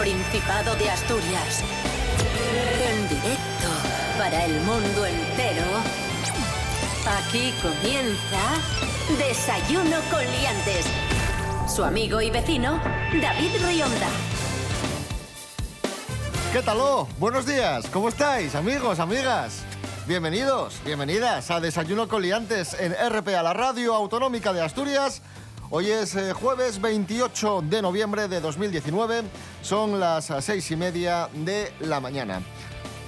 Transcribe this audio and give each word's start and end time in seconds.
Principado 0.00 0.74
de 0.76 0.88
Asturias. 0.88 1.62
En 2.88 3.06
directo 3.06 3.68
para 4.16 4.46
el 4.46 4.58
mundo 4.62 5.04
entero. 5.04 5.66
Aquí 7.18 7.52
comienza 7.60 8.38
Desayuno 9.18 9.98
con 10.10 10.20
Liantes. 10.24 10.86
Su 11.68 11.84
amigo 11.84 12.22
y 12.22 12.30
vecino, 12.30 12.80
David 13.20 13.50
Rionda. 13.62 14.08
¿Qué 16.54 16.62
tal? 16.62 16.78
oh? 16.80 17.06
Buenos 17.18 17.44
días, 17.44 17.84
¿cómo 17.92 18.08
estáis, 18.08 18.54
amigos, 18.54 19.00
amigas? 19.00 19.64
Bienvenidos, 20.06 20.80
bienvenidas 20.82 21.50
a 21.50 21.60
Desayuno 21.60 22.08
con 22.08 22.22
Liantes 22.22 22.74
en 22.80 22.94
RPA, 22.94 23.42
la 23.42 23.52
radio 23.52 23.94
autonómica 23.94 24.54
de 24.54 24.62
Asturias. 24.62 25.20
Hoy 25.72 25.88
es 25.88 26.16
eh, 26.16 26.32
jueves 26.32 26.80
28 26.80 27.62
de 27.68 27.80
noviembre 27.80 28.26
de 28.26 28.40
2019, 28.40 29.22
son 29.62 30.00
las 30.00 30.30
eh, 30.30 30.40
seis 30.40 30.70
y 30.70 30.76
media 30.76 31.28
de 31.32 31.72
la 31.80 32.00
mañana. 32.00 32.40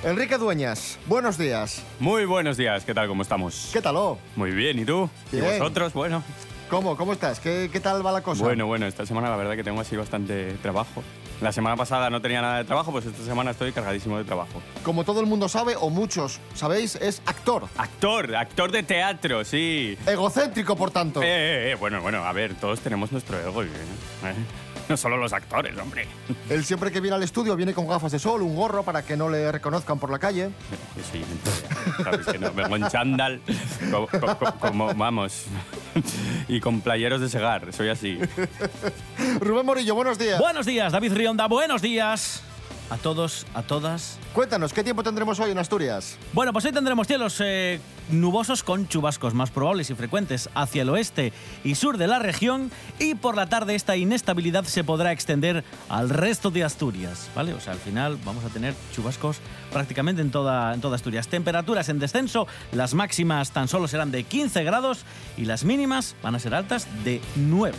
Enrique 0.04 0.36
Dueñas, 0.36 0.98
buenos 1.06 1.38
días. 1.38 1.82
Muy 2.00 2.24
buenos 2.24 2.56
días, 2.56 2.84
¿qué 2.84 2.92
tal? 2.92 3.06
¿Cómo 3.06 3.22
estamos? 3.22 3.70
¿Qué 3.72 3.80
tal? 3.80 3.96
oh? 3.96 4.18
Muy 4.34 4.50
bien, 4.50 4.78
¿y 4.78 4.84
tú? 4.84 5.08
Bien. 5.30 5.44
¿Y 5.44 5.58
vosotros? 5.58 5.92
Bueno. 5.92 6.22
¿Cómo? 6.68 6.96
¿Cómo 6.96 7.12
estás? 7.12 7.38
¿Qué, 7.38 7.68
qué 7.70 7.80
tal 7.80 8.04
va 8.04 8.12
la 8.12 8.22
cosa? 8.22 8.42
Bueno, 8.42 8.66
bueno, 8.66 8.86
esta 8.86 9.04
semana 9.04 9.28
la 9.28 9.36
verdad 9.36 9.54
que 9.54 9.62
tengo 9.62 9.80
así 9.80 9.94
bastante 9.94 10.54
trabajo. 10.54 11.02
La 11.42 11.52
semana 11.52 11.76
pasada 11.76 12.08
no 12.08 12.22
tenía 12.22 12.40
nada 12.40 12.58
de 12.58 12.64
trabajo, 12.64 12.92
pues 12.92 13.04
esta 13.04 13.22
semana 13.24 13.50
estoy 13.50 13.72
cargadísimo 13.72 14.16
de 14.16 14.24
trabajo. 14.24 14.62
Como 14.82 15.04
todo 15.04 15.20
el 15.20 15.26
mundo 15.26 15.48
sabe, 15.48 15.74
o 15.76 15.90
muchos 15.90 16.40
sabéis, 16.54 16.94
es 16.96 17.20
actor. 17.26 17.64
Actor, 17.76 18.34
actor 18.36 18.70
de 18.70 18.82
teatro, 18.84 19.44
sí. 19.44 19.98
Egocéntrico, 20.06 20.76
por 20.76 20.90
tanto. 20.90 21.20
Eh, 21.22 21.26
eh, 21.26 21.70
eh, 21.72 21.74
bueno, 21.74 22.00
bueno, 22.00 22.24
a 22.24 22.32
ver, 22.32 22.54
todos 22.54 22.80
tenemos 22.80 23.12
nuestro 23.12 23.38
ego. 23.38 23.64
¿eh? 23.64 23.68
No 24.88 24.96
solo 24.96 25.16
los 25.16 25.32
actores, 25.32 25.76
hombre. 25.78 26.06
Él 26.50 26.64
siempre 26.64 26.90
que 26.90 27.00
viene 27.00 27.16
al 27.16 27.22
estudio 27.22 27.56
viene 27.56 27.72
con 27.74 27.86
gafas 27.86 28.12
de 28.12 28.18
sol, 28.18 28.42
un 28.42 28.54
gorro 28.56 28.82
para 28.82 29.02
que 29.02 29.16
no 29.16 29.28
le 29.28 29.50
reconozcan 29.52 29.98
por 29.98 30.10
la 30.10 30.18
calle. 30.18 30.50
Yo 30.96 31.02
soy 31.10 31.20
mentira, 31.20 32.04
sabes 32.04 32.26
que 32.26 32.38
no, 32.38 32.52
vengo 32.52 32.76
en 32.76 32.88
chándal, 32.88 33.40
co- 33.90 34.06
co- 34.06 34.38
co- 34.38 34.54
como, 34.58 34.92
vamos, 34.94 35.44
y 36.48 36.60
con 36.60 36.80
playeros 36.80 37.20
de 37.20 37.28
segar, 37.28 37.72
soy 37.72 37.88
así. 37.88 38.18
Rubén 39.40 39.66
Morillo, 39.66 39.94
buenos 39.94 40.18
días. 40.18 40.38
Buenos 40.40 40.66
días, 40.66 40.92
David 40.92 41.12
Rionda, 41.14 41.46
buenos 41.46 41.80
días 41.82 42.42
a 42.92 42.98
todos, 42.98 43.46
a 43.54 43.62
todas. 43.62 44.18
Cuéntanos, 44.34 44.74
¿qué 44.74 44.84
tiempo 44.84 45.02
tendremos 45.02 45.40
hoy 45.40 45.50
en 45.50 45.56
Asturias? 45.56 46.18
Bueno, 46.34 46.52
pues 46.52 46.66
hoy 46.66 46.72
tendremos 46.72 47.06
cielos 47.06 47.38
eh, 47.40 47.80
nubosos 48.10 48.62
con 48.62 48.86
chubascos 48.86 49.32
más 49.32 49.50
probables 49.50 49.88
y 49.88 49.94
frecuentes 49.94 50.50
hacia 50.54 50.82
el 50.82 50.90
oeste 50.90 51.32
y 51.64 51.74
sur 51.74 51.96
de 51.96 52.06
la 52.06 52.18
región 52.18 52.70
y 52.98 53.14
por 53.14 53.34
la 53.34 53.46
tarde 53.46 53.74
esta 53.74 53.96
inestabilidad 53.96 54.64
se 54.64 54.84
podrá 54.84 55.10
extender 55.10 55.64
al 55.88 56.10
resto 56.10 56.50
de 56.50 56.64
Asturias, 56.64 57.30
¿vale? 57.34 57.54
O 57.54 57.60
sea, 57.60 57.72
al 57.72 57.78
final 57.78 58.18
vamos 58.26 58.44
a 58.44 58.50
tener 58.50 58.74
chubascos 58.94 59.38
prácticamente 59.72 60.20
en 60.20 60.30
toda, 60.30 60.74
en 60.74 60.82
toda 60.82 60.96
Asturias. 60.96 61.28
Temperaturas 61.28 61.88
en 61.88 61.98
descenso, 61.98 62.46
las 62.72 62.92
máximas 62.92 63.52
tan 63.52 63.68
solo 63.68 63.88
serán 63.88 64.10
de 64.10 64.24
15 64.24 64.64
grados 64.64 65.06
y 65.38 65.46
las 65.46 65.64
mínimas 65.64 66.14
van 66.22 66.34
a 66.34 66.38
ser 66.38 66.54
altas 66.54 66.86
de 67.04 67.22
9. 67.36 67.74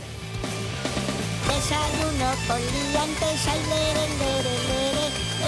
Desayuno 1.48 2.32
con 2.48 2.58
liantes, 2.58 3.48
ay, 3.48 3.60
lere, 3.70 4.08
lere, 4.18 4.68
lere. 4.68 4.83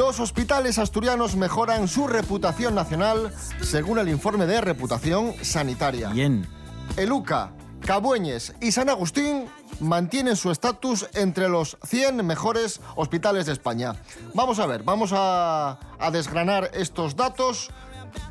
Los 0.00 0.18
hospitales 0.18 0.78
asturianos 0.78 1.36
mejoran 1.36 1.86
su 1.86 2.06
reputación 2.06 2.74
nacional 2.74 3.34
según 3.60 3.98
el 3.98 4.08
informe 4.08 4.46
de 4.46 4.62
reputación 4.62 5.34
sanitaria. 5.42 6.08
Bien. 6.08 6.48
El 6.96 7.12
UCA, 7.12 7.52
Cabueñes 7.84 8.54
y 8.62 8.72
San 8.72 8.88
Agustín 8.88 9.44
mantienen 9.78 10.36
su 10.36 10.50
estatus 10.50 11.06
entre 11.12 11.50
los 11.50 11.76
100 11.84 12.24
mejores 12.24 12.80
hospitales 12.96 13.44
de 13.44 13.52
España. 13.52 13.94
Vamos 14.32 14.58
a 14.58 14.64
ver, 14.64 14.84
vamos 14.84 15.10
a, 15.12 15.78
a 15.98 16.10
desgranar 16.10 16.70
estos 16.72 17.14
datos. 17.14 17.68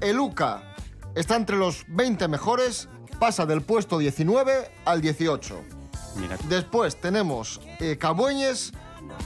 El 0.01 0.19
UCA 0.19 0.73
está 1.13 1.35
entre 1.35 1.55
los 1.55 1.85
20 1.89 2.29
mejores, 2.29 2.89
pasa 3.19 3.45
del 3.45 3.61
puesto 3.61 3.99
19 3.99 4.71
al 4.85 5.01
18. 5.01 5.61
Mira, 6.15 6.35
Después 6.49 6.99
tenemos 6.99 7.61
eh, 7.79 7.95
Cabueñes, 7.99 8.73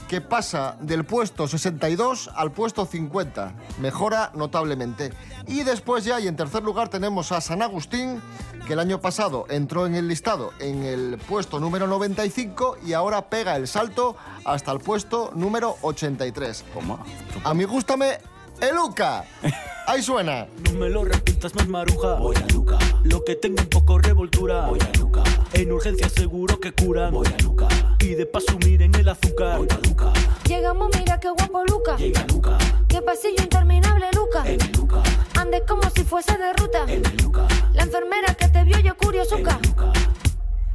que 0.08 0.20
pasa 0.20 0.76
del 0.80 1.04
puesto 1.04 1.48
62 1.48 2.30
al 2.34 2.52
puesto 2.52 2.86
50. 2.86 3.54
Mejora 3.80 4.30
notablemente. 4.34 5.12
Y 5.46 5.62
después 5.62 6.04
ya, 6.04 6.20
y 6.20 6.28
en 6.28 6.36
tercer 6.36 6.62
lugar, 6.62 6.88
tenemos 6.88 7.32
a 7.32 7.40
San 7.40 7.62
Agustín, 7.62 8.20
que 8.66 8.74
el 8.74 8.78
año 8.78 9.00
pasado 9.00 9.46
entró 9.50 9.86
en 9.86 9.94
el 9.94 10.08
listado 10.08 10.52
en 10.58 10.84
el 10.84 11.18
puesto 11.18 11.60
número 11.60 11.86
95 11.86 12.78
y 12.86 12.92
ahora 12.92 13.28
pega 13.28 13.56
el 13.56 13.68
salto 13.68 14.16
hasta 14.44 14.72
el 14.72 14.80
puesto 14.80 15.32
número 15.34 15.76
83. 15.82 16.64
¿cómo? 16.72 16.98
A 17.44 17.54
mí 17.54 17.64
gústame 17.64 18.18
el 18.60 18.78
UCA. 18.78 19.24
Ahí 19.86 20.02
suena. 20.02 20.46
No 20.64 20.78
me 20.78 20.88
lo 20.88 21.04
repitas 21.04 21.54
más 21.54 21.68
maruja. 21.68 22.14
Voy 22.14 22.36
a 22.36 22.46
Luca. 22.54 22.78
Lo 23.02 23.22
que 23.22 23.34
tengo 23.34 23.60
un 23.60 23.68
poco 23.68 23.98
revoltura. 23.98 24.66
Voy 24.66 24.78
a 24.80 24.98
Luca. 24.98 25.22
En 25.52 25.72
urgencia 25.72 26.08
seguro 26.08 26.58
que 26.58 26.72
curan. 26.72 27.12
Voy 27.12 27.26
a 27.26 27.42
Luca. 27.42 27.93
Y 28.04 28.14
de 28.14 28.26
paso 28.26 28.58
miren 28.62 28.94
el 28.96 29.08
azúcar. 29.08 29.56
Voy 29.56 29.68
Luca. 29.88 30.12
Llegamos, 30.46 30.90
mira 30.98 31.18
qué 31.18 31.30
guapo 31.30 31.64
Luca. 31.64 31.96
Llega 31.96 32.26
Luca. 32.26 32.58
Qué 32.86 33.00
pasillo 33.00 33.42
interminable, 33.42 34.04
Luca. 34.14 34.46
En 34.46 34.60
el 34.60 34.72
Luca. 34.72 35.02
Andes 35.40 35.62
como 35.66 35.88
si 35.88 36.04
fuese 36.04 36.36
de 36.36 36.52
ruta. 36.52 36.84
En 36.86 37.02
el 37.02 37.16
Luca. 37.16 37.48
La 37.72 37.84
enfermera 37.84 38.34
que 38.34 38.48
te 38.48 38.62
vio 38.64 38.78
yo 38.80 38.94
curiosuca. 38.98 39.58
Luca. 39.64 39.90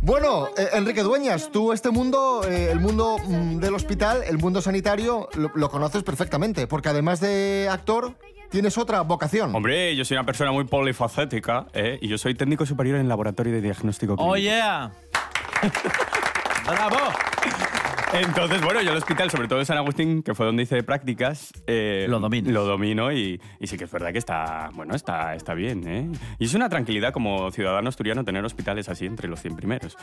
Bueno, 0.02 0.48
eh, 0.58 0.70
Enrique 0.74 1.04
Dueñas, 1.04 1.52
tú 1.52 1.72
este 1.72 1.92
mundo, 1.92 2.42
eh, 2.50 2.72
el 2.72 2.80
mundo 2.80 3.18
mm, 3.24 3.60
del 3.60 3.76
hospital, 3.76 4.24
el 4.26 4.40
mundo 4.40 4.60
sanitario, 4.60 5.30
lo, 5.36 5.52
lo 5.54 5.70
conoces 5.70 6.02
perfectamente, 6.02 6.66
porque 6.66 6.90
además 6.90 7.20
de 7.20 7.68
actor, 7.70 8.16
tienes 8.50 8.76
otra 8.80 9.02
vocación. 9.02 9.54
Hombre, 9.54 9.96
yo 9.96 10.04
soy 10.04 10.18
una 10.18 10.26
persona 10.26 10.52
muy 10.52 10.64
polifacética 10.64 11.68
¿eh? 11.74 12.00
y 12.02 12.08
yo 12.08 12.18
soy 12.18 12.34
técnico 12.34 12.66
superior 12.66 12.98
en 12.98 13.08
laboratorio 13.08 13.54
de 13.54 13.62
diagnóstico 13.62 14.16
clínico. 14.16 14.34
Oh 14.34 14.36
yeah. 14.36 14.92
Bravo. 16.66 16.98
Entonces, 18.12 18.60
bueno, 18.64 18.82
yo 18.82 18.92
el 18.92 18.98
hospital, 18.98 19.30
sobre 19.30 19.48
todo 19.48 19.60
en 19.60 19.66
San 19.68 19.78
Agustín, 19.78 20.24
que 20.24 20.34
fue 20.34 20.46
donde 20.48 20.64
hice 20.64 20.82
prácticas, 20.82 21.54
eh, 21.68 22.08
Lo 22.10 22.20
dominas. 22.20 22.52
Lo 22.52 22.66
domino 22.66 23.12
y, 23.12 23.40
y 23.60 23.68
sí 23.68 23.78
que 23.78 23.84
es 23.84 23.92
verdad 23.92 24.12
que 24.12 24.18
está, 24.18 24.72
bueno, 24.74 24.96
está, 24.96 25.36
está 25.36 25.54
bien, 25.54 25.88
¿eh? 25.88 26.10
Y 26.40 26.46
es 26.46 26.54
una 26.56 26.70
tranquilidad 26.70 27.14
como 27.14 27.52
ciudadano 27.52 27.88
asturiano 27.88 28.24
tener 28.24 28.44
hospitales 28.44 28.90
así 28.90 29.06
entre 29.06 29.28
los 29.28 29.40
100 29.42 29.56
primeros. 29.56 29.96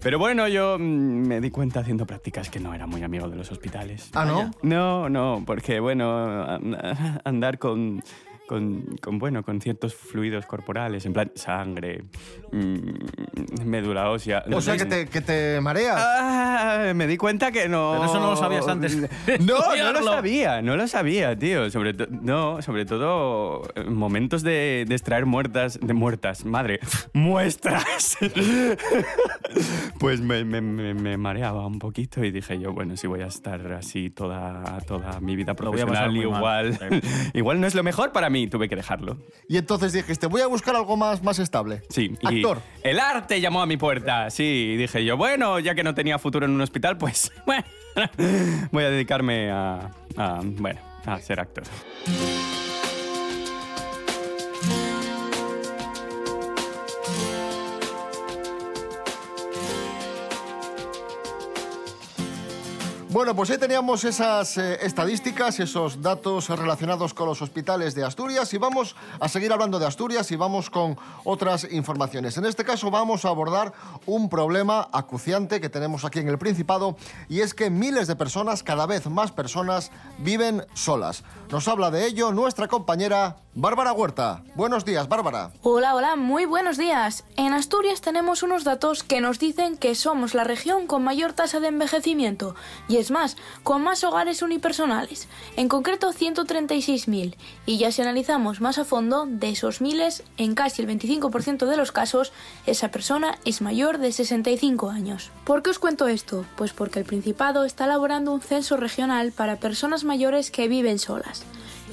Pero 0.00 0.18
bueno, 0.18 0.48
yo 0.48 0.78
mm, 0.78 0.82
me 1.28 1.40
di 1.42 1.50
cuenta 1.50 1.80
haciendo 1.80 2.06
prácticas 2.06 2.48
que 2.48 2.58
no 2.58 2.72
era 2.72 2.86
muy 2.86 3.02
amigo 3.02 3.28
de 3.28 3.36
los 3.36 3.52
hospitales. 3.52 4.10
Ah, 4.14 4.24
¿no? 4.24 4.50
No, 4.62 5.10
no, 5.10 5.42
porque 5.46 5.78
bueno, 5.78 6.42
an- 6.44 7.20
andar 7.24 7.58
con, 7.58 8.02
con, 8.48 8.96
con, 9.00 9.18
bueno, 9.18 9.42
con 9.42 9.60
ciertos 9.60 9.94
fluidos 9.94 10.46
corporales, 10.46 11.06
en 11.06 11.12
plan 11.12 11.30
sangre, 11.34 12.04
mm, 12.52 13.64
médula 13.64 14.10
ósea. 14.10 14.44
O 14.52 14.60
sea, 14.60 14.76
que 14.76 14.84
te, 14.84 15.06
que 15.06 15.20
te 15.20 15.60
mareas. 15.60 15.96
Ah, 15.98 16.92
me 16.94 17.06
di 17.06 17.16
cuenta 17.16 17.50
que 17.52 17.68
no. 17.68 17.92
Pero 17.92 18.04
eso 18.04 18.20
no 18.20 18.30
lo 18.30 18.36
sabías 18.36 18.66
antes 18.68 18.96
No, 19.40 19.58
no 19.76 19.92
lo 19.92 20.02
sabía, 20.04 20.60
no 20.62 20.76
lo 20.76 20.86
sabía, 20.86 21.38
tío. 21.38 21.70
Sobre 21.70 21.94
no, 22.22 22.60
sobre 22.62 22.84
todo 22.84 23.62
eh, 23.74 23.84
momentos 23.84 24.42
de, 24.42 24.84
de 24.86 24.94
extraer 24.94 25.24
muertas, 25.26 25.78
de 25.80 25.94
muertas, 25.94 26.44
madre, 26.44 26.80
muestras. 27.14 28.16
pues 29.98 30.20
me, 30.20 30.44
me- 30.44 30.60
me- 30.60 30.94
me 30.94 31.16
mareaba 31.16 31.66
un 31.66 31.78
poquito 31.78 32.24
y 32.24 32.30
dije 32.30 32.58
yo, 32.58 32.72
bueno, 32.72 32.96
si 32.96 33.06
voy 33.06 33.20
a 33.22 33.26
estar 33.26 33.72
así 33.72 34.10
toda, 34.10 34.78
toda 34.86 35.20
mi 35.20 35.36
vida 35.36 35.54
profesional, 35.54 36.16
igual, 36.16 36.78
igual 37.34 37.60
no 37.60 37.66
es 37.66 37.74
lo 37.74 37.82
mejor 37.82 38.12
para 38.12 38.30
mí, 38.30 38.41
tuve 38.48 38.68
que 38.68 38.76
dejarlo. 38.76 39.16
Y 39.48 39.56
entonces 39.56 39.92
dijiste, 39.92 40.26
voy 40.26 40.40
a 40.40 40.46
buscar 40.46 40.76
algo 40.76 40.96
más, 40.96 41.22
más 41.22 41.38
estable. 41.38 41.82
Sí, 41.88 42.16
y 42.20 42.26
Actor. 42.26 42.60
el 42.82 42.98
arte 43.00 43.40
llamó 43.40 43.62
a 43.62 43.66
mi 43.66 43.76
puerta. 43.76 44.30
Sí, 44.30 44.72
y 44.74 44.76
dije 44.76 45.04
yo, 45.04 45.16
bueno, 45.16 45.58
ya 45.58 45.74
que 45.74 45.82
no 45.82 45.94
tenía 45.94 46.18
futuro 46.18 46.46
en 46.46 46.52
un 46.52 46.60
hospital, 46.60 46.98
pues 46.98 47.32
bueno, 47.46 47.64
voy 48.70 48.84
a 48.84 48.90
dedicarme 48.90 49.50
a, 49.50 49.90
a, 50.16 50.40
bueno, 50.42 50.80
a 51.06 51.18
ser 51.20 51.40
actor. 51.40 51.64
Bueno, 63.12 63.36
pues 63.36 63.50
ahí 63.50 63.58
teníamos 63.58 64.04
esas 64.04 64.56
eh, 64.56 64.78
estadísticas, 64.80 65.60
esos 65.60 66.00
datos 66.00 66.48
relacionados 66.48 67.12
con 67.12 67.26
los 67.26 67.42
hospitales 67.42 67.94
de 67.94 68.04
Asturias 68.04 68.54
y 68.54 68.56
vamos 68.56 68.96
a 69.20 69.28
seguir 69.28 69.52
hablando 69.52 69.78
de 69.78 69.84
Asturias 69.84 70.32
y 70.32 70.36
vamos 70.36 70.70
con 70.70 70.96
otras 71.24 71.70
informaciones. 71.70 72.38
En 72.38 72.46
este 72.46 72.64
caso 72.64 72.90
vamos 72.90 73.26
a 73.26 73.28
abordar 73.28 73.74
un 74.06 74.30
problema 74.30 74.88
acuciante 74.92 75.60
que 75.60 75.68
tenemos 75.68 76.06
aquí 76.06 76.20
en 76.20 76.28
el 76.28 76.38
Principado 76.38 76.96
y 77.28 77.40
es 77.40 77.52
que 77.52 77.68
miles 77.68 78.06
de 78.06 78.16
personas, 78.16 78.62
cada 78.62 78.86
vez 78.86 79.06
más 79.06 79.30
personas, 79.30 79.90
viven 80.16 80.64
solas. 80.72 81.22
Nos 81.50 81.68
habla 81.68 81.90
de 81.90 82.06
ello 82.06 82.32
nuestra 82.32 82.66
compañera 82.66 83.36
Bárbara 83.54 83.92
Huerta. 83.92 84.42
Buenos 84.54 84.86
días, 84.86 85.10
Bárbara. 85.10 85.50
Hola, 85.62 85.94
hola, 85.94 86.16
muy 86.16 86.46
buenos 86.46 86.78
días. 86.78 87.24
En 87.36 87.52
Asturias 87.52 88.00
tenemos 88.00 88.42
unos 88.42 88.64
datos 88.64 89.02
que 89.02 89.20
nos 89.20 89.38
dicen 89.38 89.76
que 89.76 89.94
somos 89.94 90.32
la 90.32 90.42
región 90.42 90.86
con 90.86 91.04
mayor 91.04 91.34
tasa 91.34 91.60
de 91.60 91.68
envejecimiento 91.68 92.54
y 92.88 92.96
es 92.96 93.10
más, 93.10 93.36
con 93.62 93.82
más 93.82 94.04
hogares 94.04 94.40
unipersonales, 94.40 95.28
en 95.56 95.68
concreto 95.68 96.14
136.000. 96.14 97.36
Y 97.66 97.76
ya 97.76 97.92
si 97.92 98.00
analizamos 98.00 98.62
más 98.62 98.78
a 98.78 98.86
fondo, 98.86 99.26
de 99.26 99.50
esos 99.50 99.82
miles, 99.82 100.24
en 100.38 100.54
casi 100.54 100.80
el 100.80 100.88
25% 100.88 101.66
de 101.66 101.76
los 101.76 101.92
casos, 101.92 102.32
esa 102.64 102.90
persona 102.90 103.38
es 103.44 103.60
mayor 103.60 103.98
de 103.98 104.12
65 104.12 104.88
años. 104.88 105.30
¿Por 105.44 105.62
qué 105.62 105.68
os 105.68 105.78
cuento 105.78 106.08
esto? 106.08 106.46
Pues 106.56 106.72
porque 106.72 107.00
el 107.00 107.04
Principado 107.04 107.66
está 107.66 107.84
elaborando 107.84 108.32
un 108.32 108.40
censo 108.40 108.78
regional 108.78 109.30
para 109.30 109.56
personas 109.56 110.04
mayores 110.04 110.50
que 110.50 110.68
viven 110.68 110.98
solas. 110.98 111.44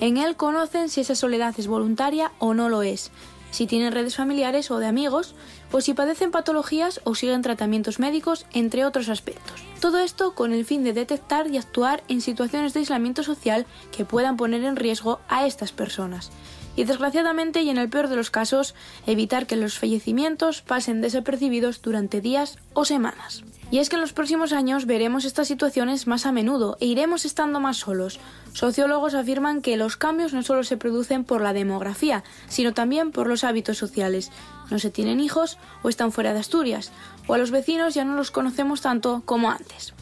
En 0.01 0.17
él 0.17 0.35
conocen 0.37 0.89
si 0.89 1.01
esa 1.01 1.15
soledad 1.15 1.53
es 1.57 1.67
voluntaria 1.67 2.31
o 2.39 2.53
no 2.53 2.69
lo 2.69 2.83
es, 2.83 3.11
si 3.51 3.67
tienen 3.67 3.91
redes 3.91 4.15
familiares 4.15 4.71
o 4.71 4.79
de 4.79 4.87
amigos, 4.87 5.35
o 5.71 5.81
si 5.81 5.93
padecen 5.93 6.31
patologías 6.31 7.01
o 7.03 7.15
siguen 7.15 7.41
tratamientos 7.41 7.99
médicos, 7.99 8.45
entre 8.53 8.85
otros 8.85 9.09
aspectos. 9.09 9.61
Todo 9.81 9.99
esto 9.99 10.35
con 10.35 10.53
el 10.53 10.65
fin 10.65 10.83
de 10.83 10.93
detectar 10.93 11.47
y 11.47 11.57
actuar 11.57 12.03
en 12.07 12.21
situaciones 12.21 12.73
de 12.73 12.79
aislamiento 12.79 13.23
social 13.23 13.65
que 13.91 14.05
puedan 14.05 14.37
poner 14.37 14.63
en 14.63 14.75
riesgo 14.75 15.19
a 15.27 15.45
estas 15.45 15.71
personas. 15.71 16.31
Y 16.75 16.85
desgraciadamente, 16.85 17.61
y 17.63 17.69
en 17.69 17.77
el 17.77 17.89
peor 17.89 18.07
de 18.07 18.15
los 18.15 18.31
casos, 18.31 18.75
evitar 19.05 19.47
que 19.47 19.57
los 19.57 19.77
fallecimientos 19.77 20.61
pasen 20.61 21.01
desapercibidos 21.01 21.81
durante 21.81 22.21
días 22.21 22.57
o 22.73 22.85
semanas. 22.85 23.43
Y 23.71 23.77
es 23.77 23.89
que 23.89 23.95
en 23.95 24.01
los 24.01 24.13
próximos 24.13 24.51
años 24.51 24.85
veremos 24.85 25.25
estas 25.25 25.47
situaciones 25.47 26.07
más 26.07 26.25
a 26.25 26.31
menudo 26.31 26.77
e 26.79 26.87
iremos 26.87 27.25
estando 27.25 27.59
más 27.59 27.77
solos. 27.77 28.19
Sociólogos 28.53 29.13
afirman 29.13 29.61
que 29.61 29.77
los 29.77 29.95
cambios 29.95 30.33
no 30.33 30.41
solo 30.41 30.63
se 30.63 30.77
producen 30.77 31.23
por 31.23 31.41
la 31.41 31.53
demografía, 31.53 32.23
sino 32.47 32.73
también 32.73 33.11
por 33.11 33.27
los 33.27 33.43
hábitos 33.43 33.77
sociales. 33.77 34.31
No 34.71 34.79
se 34.79 34.89
tienen 34.89 35.19
hijos 35.19 35.57
o 35.83 35.89
están 35.89 36.11
fuera 36.11 36.33
de 36.33 36.39
Asturias, 36.39 36.91
o 37.27 37.35
a 37.35 37.37
los 37.37 37.51
vecinos 37.51 37.93
ya 37.93 38.05
no 38.05 38.15
los 38.15 38.31
conocemos 38.31 38.81
tanto 38.81 39.21
como 39.25 39.51
antes. 39.51 39.93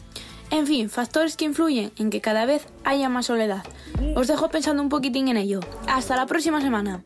En 0.50 0.66
fin, 0.66 0.88
factores 0.88 1.36
que 1.36 1.44
influyen 1.44 1.92
en 1.96 2.08
que 2.08 2.22
cada 2.22 2.46
vez 2.46 2.66
haya 2.84 3.10
más 3.10 3.26
soledad. 3.26 3.64
Os 4.16 4.28
dejo 4.28 4.48
pensando 4.48 4.82
un 4.82 4.88
poquitín 4.88 5.28
en 5.28 5.36
ello. 5.36 5.60
Hasta 5.86 6.16
la 6.16 6.26
próxima 6.26 6.62
semana. 6.62 7.04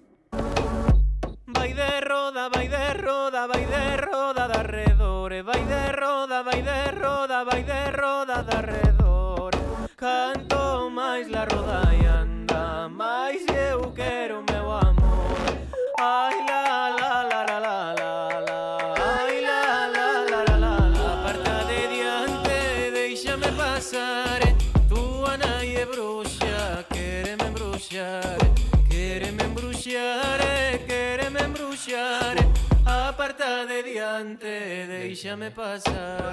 Máis 11.12 11.28
la 11.28 11.44
roda 11.44 11.82
e 11.92 12.06
anda 12.06 12.88
Máis 12.88 13.44
eu 13.70 13.92
quero 13.92 14.42
meu 14.50 14.70
amor. 14.72 15.36
Ai 16.00 16.36
la 16.48 16.88
la 16.88 17.22
la 17.30 17.42
la 17.44 17.58
la 17.66 17.92
la 18.00 18.40
la. 18.48 18.94
Ai 18.96 19.42
la 19.42 19.62
la 19.94 20.08
la 20.30 20.40
la 20.48 20.56
la 20.56 20.74
la. 20.88 21.12
Aparta 21.12 21.64
de 21.68 21.80
diante, 21.92 22.90
déixame 22.96 23.52
pasar 23.52 24.40
Túa 24.88 25.36
nai 25.36 25.76
é 25.76 25.84
bruxa, 25.84 26.86
quéreme 26.88 27.44
embruxar. 27.44 28.38
Quéreme 28.88 29.44
embruxar, 29.44 30.40
quéreme 30.88 31.40
embruxar. 31.44 32.36
Aparta 32.86 33.66
de 33.66 33.82
diante, 33.82 34.86
déixame 34.88 35.50
pasar 35.50 36.32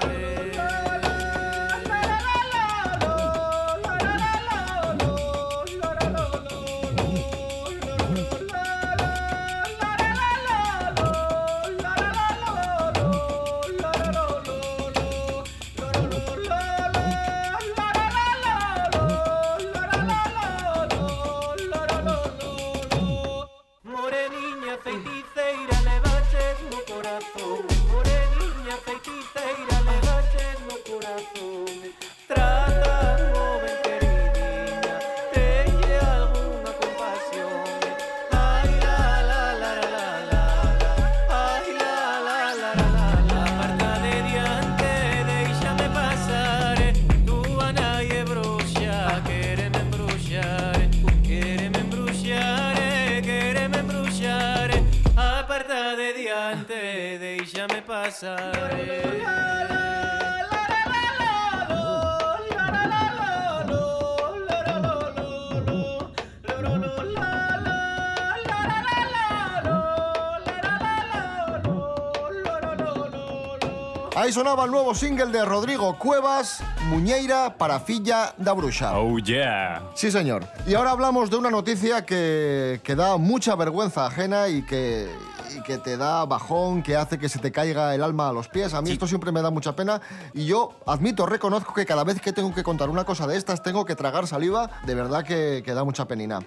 Ahí 74.20 74.34
sonaba 74.34 74.66
el 74.66 74.72
nuevo 74.72 74.94
single 74.94 75.28
de 75.28 75.46
Rodrigo 75.46 75.98
Cuevas, 75.98 76.62
Muñeira 76.90 77.56
para 77.58 77.80
Filla 77.80 78.34
da 78.38 78.52
Bruxa. 78.52 79.00
Oh, 79.00 79.18
yeah. 79.18 79.82
Sí, 79.96 80.12
señor. 80.12 80.46
Y 80.68 80.74
ahora 80.74 80.92
hablamos 80.92 81.30
de 81.30 81.38
una 81.38 81.50
noticia 81.50 82.06
que, 82.06 82.82
que 82.84 82.96
da 82.96 83.16
mucha 83.16 83.56
vergüenza 83.56 84.06
ajena 84.06 84.50
y 84.50 84.64
que, 84.64 85.10
y 85.58 85.62
que 85.62 85.78
te 85.78 85.96
da 85.96 86.26
bajón, 86.26 86.84
que 86.84 86.98
hace 86.98 87.18
que 87.18 87.30
se 87.30 87.40
te 87.40 87.54
caiga 87.54 87.96
el 87.96 88.04
alma 88.04 88.28
a 88.28 88.34
los 88.34 88.50
pies. 88.50 88.74
A 88.74 88.82
mí 88.82 88.92
esto 88.92 89.08
siempre 89.08 89.32
me 89.32 89.42
da 89.42 89.52
mucha 89.52 89.74
pena 89.74 90.02
y 90.34 90.48
yo 90.48 90.74
admito, 90.86 91.26
reconozco 91.26 91.74
que 91.74 91.86
cada 91.86 92.04
vez 92.04 92.20
que 92.20 92.34
tengo 92.34 92.54
que 92.54 92.62
contar 92.62 92.90
una 92.90 93.06
cosa 93.06 93.26
de 93.26 93.38
estas 93.38 93.64
tengo 93.64 93.86
que 93.86 93.96
tragar 93.96 94.28
saliva. 94.28 94.70
De 94.86 94.96
verdad 94.96 95.24
que, 95.24 95.64
que 95.64 95.74
da 95.74 95.86
mucha 95.86 96.10
penina. 96.10 96.42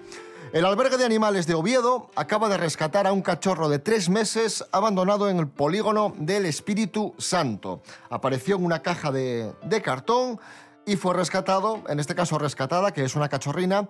El 0.53 0.65
albergue 0.65 0.97
de 0.97 1.05
animales 1.05 1.47
de 1.47 1.55
Oviedo 1.55 2.11
acaba 2.15 2.47
de 2.47 2.57
rescatar 2.57 3.07
a 3.07 3.11
un 3.11 3.23
cachorro 3.23 3.69
de 3.69 3.79
tres 3.79 4.07
meses 4.07 4.63
abandonado 4.71 5.27
en 5.27 5.39
el 5.39 5.47
polígono 5.47 6.13
del 6.15 6.45
Espíritu 6.45 7.15
Santo. 7.17 7.81
Apareció 8.11 8.57
en 8.57 8.63
una 8.63 8.83
caja 8.83 9.11
de, 9.11 9.55
cartón 9.83 10.39
y 10.85 10.95
fue 10.95 11.15
rescatado, 11.15 11.81
en 11.89 11.99
este 11.99 12.13
caso 12.13 12.37
rescatada, 12.37 12.91
que 12.91 13.03
es 13.03 13.15
una 13.15 13.29
cachorrina, 13.29 13.89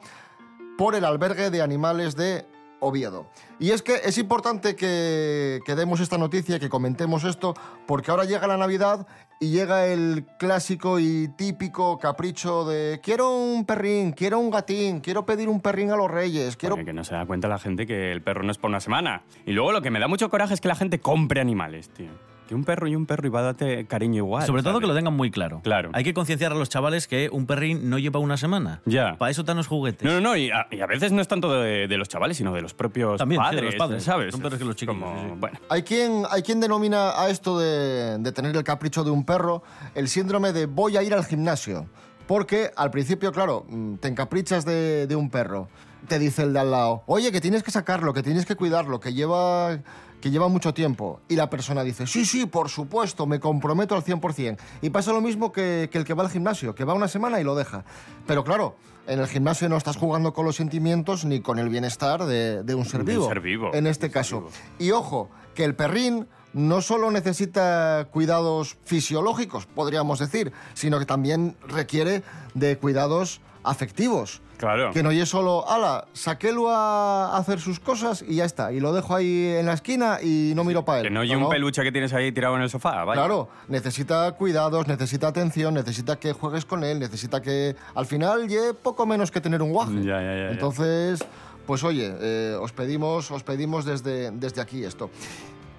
por 0.77 0.95
el 0.95 1.03
albergue 1.03 1.49
de 1.49 1.61
animales 1.61 2.15
de 2.15 2.45
Oviedo. 2.83 3.27
Y 3.59 3.71
es 3.71 3.81
que 3.81 3.95
es 4.03 4.17
importante 4.17 4.75
que, 4.75 5.59
que 5.65 5.75
demos 5.75 5.99
esta 5.99 6.17
noticia, 6.17 6.59
que 6.59 6.69
comentemos 6.69 7.23
esto, 7.23 7.53
porque 7.87 8.11
ahora 8.11 8.25
llega 8.25 8.47
la 8.47 8.57
Navidad 8.57 9.07
y 9.39 9.49
llega 9.51 9.87
el 9.87 10.25
clásico 10.37 10.99
y 10.99 11.27
típico 11.29 11.97
capricho 11.97 12.65
de 12.65 12.99
quiero 13.03 13.35
un 13.35 13.65
perrín, 13.65 14.11
quiero 14.11 14.39
un 14.39 14.49
gatín, 14.49 15.01
quiero 15.01 15.25
pedir 15.25 15.49
un 15.49 15.59
perrín 15.59 15.91
a 15.91 15.95
los 15.95 16.09
reyes, 16.09 16.55
quiero... 16.55 16.75
Que 16.77 16.93
no 16.93 17.03
se 17.03 17.15
da 17.15 17.25
cuenta 17.25 17.47
la 17.47 17.59
gente 17.59 17.85
que 17.85 18.11
el 18.11 18.21
perro 18.21 18.43
no 18.43 18.51
es 18.51 18.57
por 18.57 18.69
una 18.69 18.79
semana. 18.79 19.23
Y 19.45 19.51
luego 19.51 19.71
lo 19.71 19.81
que 19.81 19.91
me 19.91 19.99
da 19.99 20.07
mucho 20.07 20.29
coraje 20.29 20.53
es 20.53 20.61
que 20.61 20.67
la 20.67 20.75
gente 20.75 20.99
compre 20.99 21.41
animales, 21.41 21.89
tío. 21.89 22.32
Que 22.53 22.55
un 22.55 22.65
perro 22.65 22.87
y 22.87 22.95
un 22.95 23.07
perro 23.07 23.25
iba 23.25 23.39
a 23.39 23.43
darte 23.43 23.87
cariño 23.87 24.17
igual. 24.17 24.45
Sobre 24.45 24.61
todo 24.61 24.79
que 24.79 24.85
lo 24.85 24.93
tengan 24.93 25.15
muy 25.15 25.31
claro. 25.31 25.61
Claro. 25.63 25.89
Hay 25.93 26.03
que 26.03 26.13
concienciar 26.13 26.51
a 26.51 26.55
los 26.55 26.69
chavales 26.69 27.07
que 27.07 27.29
un 27.31 27.47
perrín 27.47 27.89
no 27.89 27.97
lleva 27.97 28.19
una 28.19 28.37
semana. 28.37 28.81
Ya. 28.85 29.15
Para 29.17 29.31
eso 29.31 29.41
están 29.41 29.57
los 29.57 29.65
juguetes. 29.65 30.03
No, 30.03 30.13
no, 30.13 30.21
no, 30.21 30.37
y 30.37 30.51
a, 30.51 30.67
y 30.69 30.79
a 30.81 30.85
veces 30.85 31.11
no 31.11 31.19
es 31.19 31.27
tanto 31.27 31.51
de, 31.51 31.87
de 31.87 31.97
los 31.97 32.09
chavales, 32.09 32.37
sino 32.37 32.53
de 32.53 32.61
los 32.61 32.75
propios 32.75 33.17
También, 33.17 33.41
sí, 33.41 33.45
de 33.45 33.55
padres, 33.55 33.73
los 33.73 33.75
padres. 33.75 34.03
¿sabes? 34.03 34.31
Son 34.31 34.41
peores 34.41 34.59
que 34.59 34.65
los 34.65 34.75
chiquillos, 34.75 35.01
como, 35.01 35.19
sí, 35.19 35.27
sí. 35.29 35.35
Bueno, 35.39 35.59
Hay 35.69 35.81
quien, 35.81 36.25
hay 36.29 36.43
quien 36.43 36.59
denomina 36.59 37.19
a 37.19 37.29
esto 37.29 37.57
de, 37.57 38.19
de 38.19 38.31
tener 38.31 38.55
el 38.55 38.63
capricho 38.63 39.03
de 39.03 39.09
un 39.09 39.25
perro 39.25 39.63
el 39.95 40.07
síndrome 40.07 40.53
de 40.53 40.67
voy 40.67 40.95
a 40.97 41.01
ir 41.01 41.15
al 41.15 41.25
gimnasio. 41.25 41.87
Porque 42.27 42.69
al 42.77 42.91
principio, 42.91 43.31
claro, 43.31 43.65
mm, 43.67 43.95
te 43.95 44.07
encaprichas 44.09 44.63
de, 44.63 45.07
de 45.07 45.15
un 45.15 45.29
perro. 45.31 45.67
te 46.07 46.19
dice 46.19 46.43
el 46.43 46.53
de 46.53 46.59
al 46.59 46.69
lado, 46.71 47.03
oye, 47.07 47.31
que 47.31 47.41
tienes 47.41 47.63
que 47.63 47.71
sacarlo, 47.71 48.13
que 48.13 48.21
tienes 48.21 48.45
que 48.45 48.55
cuidarlo, 48.55 48.99
que 48.99 49.13
lleva, 49.13 49.79
que 50.23 50.31
lleva 50.31 50.47
mucho 50.47 50.73
tiempo. 50.73 51.19
Y 51.27 51.35
la 51.35 51.49
persona 51.49 51.83
dice, 51.83 52.07
sí, 52.07 52.23
sí, 52.23 52.45
por 52.45 52.69
supuesto, 52.69 53.25
me 53.27 53.41
comprometo 53.41 53.93
al 53.93 54.05
100%. 54.05 54.57
Y 54.81 54.89
pasa 54.89 55.11
lo 55.11 55.19
mismo 55.19 55.51
que, 55.51 55.89
que 55.91 55.97
el 55.97 56.05
que 56.05 56.13
va 56.13 56.23
al 56.23 56.29
gimnasio, 56.29 56.73
que 56.73 56.85
va 56.85 56.93
una 56.93 57.09
semana 57.09 57.41
y 57.41 57.43
lo 57.43 57.55
deja. 57.55 57.83
Pero 58.25 58.45
claro, 58.45 58.77
en 59.05 59.19
el 59.19 59.27
gimnasio 59.27 59.67
no 59.67 59.75
estás 59.75 59.97
jugando 59.97 60.31
con 60.31 60.45
los 60.45 60.55
sentimientos 60.55 61.25
ni 61.25 61.41
con 61.41 61.59
el 61.59 61.67
bienestar 61.67 62.23
de, 62.23 62.63
de 62.63 62.73
un 62.73 62.85
ser 62.85 63.03
De 63.03 63.17
un 63.17 63.17
vivo. 63.17 63.27
ser 63.27 63.41
vivo, 63.41 63.71
En 63.73 63.85
este 63.85 64.09
caso. 64.11 64.37
vivo. 64.39 64.51
Y 64.79 64.91
ojo, 64.91 65.29
que 65.55 65.65
el 65.65 65.75
perrín 65.75 66.25
no 66.53 66.81
solo 66.81 67.11
necesita 67.11 68.07
cuidados 68.09 68.77
fisiológicos, 68.85 69.65
podríamos 69.65 70.19
decir, 70.19 70.53
sino 70.73 70.99
que 70.99 71.05
también 71.05 71.57
requiere 71.67 72.23
de 72.53 72.77
cuidados 72.77 73.41
afectivos. 73.63 74.41
Claro. 74.63 74.91
Que 74.91 75.03
no 75.03 75.11
es 75.11 75.27
solo, 75.27 75.69
ala, 75.69 76.05
saquélo 76.13 76.69
a 76.69 77.37
hacer 77.37 77.59
sus 77.59 77.81
cosas 77.81 78.23
y 78.25 78.35
ya 78.35 78.45
está. 78.45 78.71
Y 78.71 78.79
lo 78.79 78.93
dejo 78.93 79.13
ahí 79.13 79.55
en 79.59 79.65
la 79.65 79.73
esquina 79.73 80.19
y 80.21 80.53
no 80.55 80.63
miro 80.63 80.85
para 80.85 80.99
él. 80.99 81.03
Que 81.07 81.09
no 81.09 81.19
hay 81.19 81.35
un 81.35 81.49
peluche 81.49 81.83
que 81.83 81.91
tienes 81.91 82.13
ahí 82.13 82.31
tirado 82.31 82.55
en 82.55 82.61
el 82.61 82.69
sofá, 82.69 83.03
vaya. 83.03 83.21
Claro, 83.21 83.49
necesita 83.67 84.31
cuidados, 84.31 84.87
necesita 84.87 85.27
atención, 85.27 85.73
necesita 85.73 86.17
que 86.17 86.31
juegues 86.31 86.63
con 86.63 86.85
él, 86.85 86.99
necesita 86.99 87.41
que 87.41 87.75
al 87.93 88.05
final 88.05 88.47
lleve 88.47 88.73
poco 88.73 89.05
menos 89.05 89.31
que 89.31 89.41
tener 89.41 89.61
un 89.61 89.71
guaje. 89.71 89.95
Ya, 89.95 90.21
ya, 90.21 90.21
ya, 90.21 90.35
ya. 90.35 90.51
Entonces, 90.51 91.25
pues 91.67 91.83
oye, 91.83 92.15
eh, 92.21 92.57
os 92.57 92.71
pedimos, 92.71 93.31
os 93.31 93.43
pedimos 93.43 93.83
desde, 93.83 94.31
desde 94.31 94.61
aquí 94.61 94.85
esto. 94.85 95.09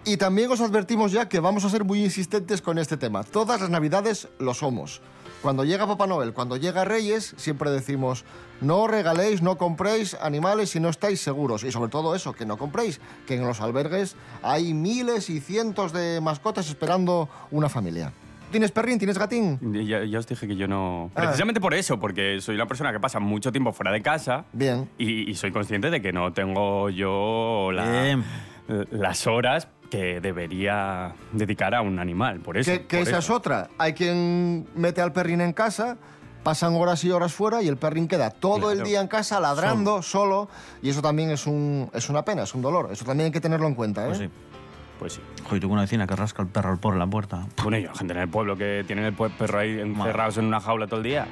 Y 0.04 0.18
también 0.18 0.50
os 0.50 0.60
advertimos 0.60 1.10
ya 1.10 1.26
que 1.26 1.40
vamos 1.40 1.64
a 1.64 1.70
ser 1.70 1.84
muy 1.84 2.04
insistentes 2.04 2.60
con 2.60 2.78
este 2.78 2.98
tema. 2.98 3.24
Todas 3.24 3.62
las 3.62 3.70
navidades 3.70 4.28
lo 4.38 4.52
somos. 4.52 5.00
Cuando 5.44 5.62
llega 5.66 5.86
Papá 5.86 6.06
Noel, 6.06 6.32
cuando 6.32 6.56
llega 6.56 6.86
Reyes, 6.86 7.34
siempre 7.36 7.70
decimos, 7.70 8.24
no 8.62 8.86
regaléis, 8.86 9.42
no 9.42 9.58
compréis 9.58 10.14
animales 10.14 10.70
si 10.70 10.80
no 10.80 10.88
estáis 10.88 11.20
seguros. 11.20 11.64
Y 11.64 11.70
sobre 11.70 11.90
todo 11.90 12.14
eso, 12.14 12.32
que 12.32 12.46
no 12.46 12.56
compréis, 12.56 12.98
que 13.26 13.34
en 13.34 13.46
los 13.46 13.60
albergues 13.60 14.16
hay 14.42 14.72
miles 14.72 15.28
y 15.28 15.40
cientos 15.40 15.92
de 15.92 16.22
mascotas 16.22 16.66
esperando 16.70 17.28
una 17.50 17.68
familia. 17.68 18.10
¿Tienes 18.52 18.70
perrín? 18.70 18.98
¿Tienes 18.98 19.18
gatín? 19.18 19.58
Ya, 19.86 20.02
ya 20.06 20.18
os 20.18 20.26
dije 20.26 20.48
que 20.48 20.56
yo 20.56 20.66
no... 20.66 21.10
Ah. 21.14 21.20
Precisamente 21.24 21.60
por 21.60 21.74
eso, 21.74 22.00
porque 22.00 22.40
soy 22.40 22.54
una 22.54 22.64
persona 22.66 22.90
que 22.90 22.98
pasa 23.00 23.20
mucho 23.20 23.52
tiempo 23.52 23.70
fuera 23.74 23.92
de 23.92 24.00
casa 24.00 24.46
Bien. 24.54 24.88
y, 24.96 25.30
y 25.30 25.34
soy 25.34 25.52
consciente 25.52 25.90
de 25.90 26.00
que 26.00 26.10
no 26.14 26.32
tengo 26.32 26.88
yo 26.88 27.68
la- 27.70 28.18
las 28.92 29.26
horas 29.26 29.68
que 29.96 30.20
debería 30.20 31.14
dedicar 31.32 31.74
a 31.74 31.82
un 31.82 31.98
animal. 31.98 32.40
Por 32.40 32.56
eso. 32.58 32.70
Que, 32.70 32.86
que 32.86 32.98
por 32.98 33.08
esa 33.08 33.18
eso. 33.18 33.32
es 33.32 33.36
otra. 33.38 33.68
Hay 33.78 33.92
quien 33.94 34.66
mete 34.74 35.00
al 35.00 35.12
perrín 35.12 35.40
en 35.40 35.52
casa, 35.52 35.96
pasan 36.42 36.74
horas 36.74 37.02
y 37.04 37.10
horas 37.10 37.32
fuera 37.32 37.62
y 37.62 37.68
el 37.68 37.76
perrín 37.76 38.08
queda 38.08 38.30
todo 38.30 38.70
el 38.70 38.78
Claro. 38.78 38.88
día 38.88 39.00
en 39.00 39.08
casa 39.08 39.40
ladrando 39.40 40.02
solo. 40.02 40.48
y 40.82 40.90
eso 40.90 41.00
también 41.02 41.30
es, 41.30 41.46
un, 41.46 41.90
es 41.94 42.08
una 42.08 42.24
pena, 42.24 42.42
es 42.42 42.54
un 42.54 42.62
dolor. 42.62 42.88
Eso 42.92 43.04
también 43.04 43.26
hay 43.26 43.32
que 43.32 43.40
tenerlo 43.40 43.66
en 43.68 43.74
cuenta. 43.74 44.02
¿eh? 44.04 44.06
Pues 44.08 44.18
sí. 44.18 44.30
Pues 44.98 45.12
sí. 45.14 45.20
Joder, 45.44 45.60
tengo 45.60 45.72
una 45.72 45.82
vecina 45.82 46.06
que 46.06 46.14
rasca 46.16 46.40
el 46.42 46.48
perro 46.48 46.70
al 46.70 46.78
por 46.78 46.96
la 46.96 47.06
puerta. 47.06 47.46
Bueno, 47.62 47.78
y 47.78 47.86
hay 47.86 47.94
gente 47.96 48.14
en 48.14 48.20
el 48.20 48.28
pueblo 48.28 48.56
que 48.56 48.84
tienen 48.86 49.04
el 49.04 49.12
perro 49.14 49.58
ahí 49.58 49.80
encerrados 49.80 50.38
en 50.38 50.44
una 50.46 50.60
jaula 50.60 50.86
todo 50.86 50.98
el 50.98 51.04
día. 51.04 51.26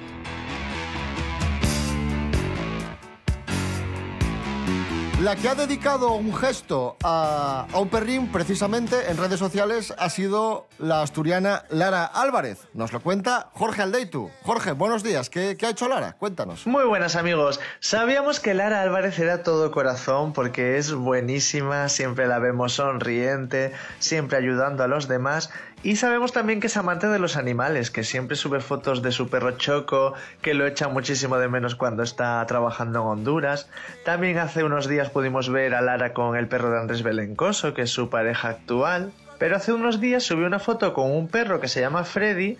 La 5.23 5.37
que 5.37 5.49
ha 5.49 5.55
dedicado 5.55 6.15
un 6.15 6.35
gesto 6.35 6.97
a, 7.05 7.69
a 7.73 7.79
un 7.79 7.89
perrín, 7.89 8.33
precisamente 8.33 9.09
en 9.09 9.17
redes 9.17 9.39
sociales, 9.39 9.95
ha 9.97 10.11
sido 10.11 10.67
la 10.81 11.03
asturiana 11.03 11.65
Lara 11.71 12.07
Álvarez. 12.07 12.67
Nos 12.75 12.93
lo 12.93 12.99
cuenta 12.99 13.49
Jorge 13.53 13.83
Aldeitu. 13.83 14.33
Jorge, 14.43 14.73
buenos 14.73 15.05
días. 15.05 15.31
¿Qué, 15.31 15.57
qué 15.57 15.67
ha 15.67 15.71
hecho 15.71 15.87
Lara? 15.87 16.15
Cuéntanos. 16.15 16.67
Muy 16.67 16.85
buenas 16.87 17.15
amigos. 17.15 17.61
Sabíamos 17.79 18.41
que 18.41 18.53
Lara 18.53 18.83
Álvarez 18.83 19.17
era 19.21 19.45
todo 19.45 19.71
corazón 19.71 20.33
porque 20.33 20.77
es 20.77 20.93
buenísima, 20.93 21.89
siempre 21.89 22.27
la 22.27 22.41
vemos 22.41 22.73
sonriente, 22.73 23.73
siempre 24.01 24.39
ayudando 24.39 24.83
a 24.83 24.89
los 24.89 25.07
demás 25.07 25.51
y 25.83 25.97
sabemos 25.97 26.33
también 26.33 26.61
que 26.61 26.69
es 26.69 26.77
amante 26.77 27.09
de 27.09 27.19
los 27.19 27.37
animales, 27.37 27.91
que 27.91 28.05
siempre 28.05 28.37
sube 28.37 28.61
fotos 28.61 29.03
de 29.03 29.13
su 29.13 29.29
perro 29.29 29.53
Choco, 29.53 30.15
que 30.41 30.55
lo 30.55 30.67
echa 30.67 30.89
muchísimo 30.89 31.39
de 31.39 31.49
menos 31.49 31.75
cuando 31.75 32.03
está 32.03 32.45
trabajando 32.47 33.01
en 33.01 33.07
Honduras. 33.07 33.69
También 34.05 34.39
hace 34.39 34.65
unos 34.65 34.89
días 34.89 35.11
pudimos 35.11 35.51
ver 35.51 35.75
a 35.75 35.81
Lara 35.81 36.13
con 36.13 36.37
el 36.37 36.49
perro 36.49 36.71
de 36.71 36.79
Andrés 36.79 37.03
Belencoso, 37.03 37.75
que 37.75 37.83
es 37.83 37.91
su 37.91 38.11
pareja 38.11 38.49
actual. 38.49 39.13
Pero 39.39 39.57
hace 39.57 39.73
unos 39.73 40.01
días 40.01 40.23
subió 40.23 40.47
una 40.47 40.61
foto 40.61 40.95
con 40.95 41.11
un 41.11 41.27
perro 41.27 41.61
que 41.61 41.69
se 41.69 41.81
llama 41.81 42.05
Freddy, 42.05 42.59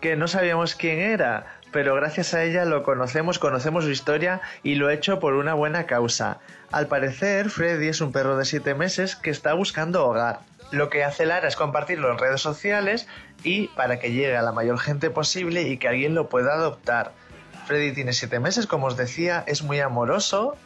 que 0.00 0.16
no 0.16 0.26
sabíamos 0.26 0.74
quién 0.74 0.98
era, 0.98 1.46
pero 1.72 1.94
gracias 1.94 2.34
a 2.34 2.42
ella 2.42 2.64
lo 2.64 2.82
conocemos, 2.82 3.38
conocemos 3.38 3.84
su 3.84 3.90
historia 3.90 4.40
y 4.62 4.74
lo 4.74 4.88
ha 4.88 4.94
hecho 4.94 5.20
por 5.20 5.34
una 5.34 5.54
buena 5.54 5.84
causa. 5.84 6.38
Al 6.70 6.86
parecer, 6.86 7.50
Freddy 7.50 7.88
es 7.88 8.00
un 8.00 8.12
perro 8.12 8.36
de 8.36 8.44
7 8.44 8.74
meses 8.74 9.14
que 9.14 9.30
está 9.30 9.54
buscando 9.54 10.06
hogar. 10.06 10.40
Lo 10.72 10.88
que 10.90 11.04
hace 11.04 11.26
Lara 11.26 11.46
es 11.46 11.54
compartirlo 11.54 12.10
en 12.10 12.18
redes 12.18 12.40
sociales 12.40 13.06
y 13.44 13.68
para 13.68 14.00
que 14.00 14.10
llegue 14.10 14.36
a 14.36 14.42
la 14.42 14.52
mayor 14.52 14.78
gente 14.78 15.10
posible 15.10 15.62
y 15.62 15.76
que 15.76 15.86
alguien 15.86 16.14
lo 16.14 16.28
pueda 16.28 16.54
adoptar. 16.54 17.12
Freddy 17.66 17.92
tiene 17.92 18.14
7 18.14 18.40
meses, 18.40 18.66
como 18.66 18.86
os 18.86 18.96
decía, 18.96 19.44
es 19.46 19.62
muy 19.62 19.80
amoroso, 19.80 20.56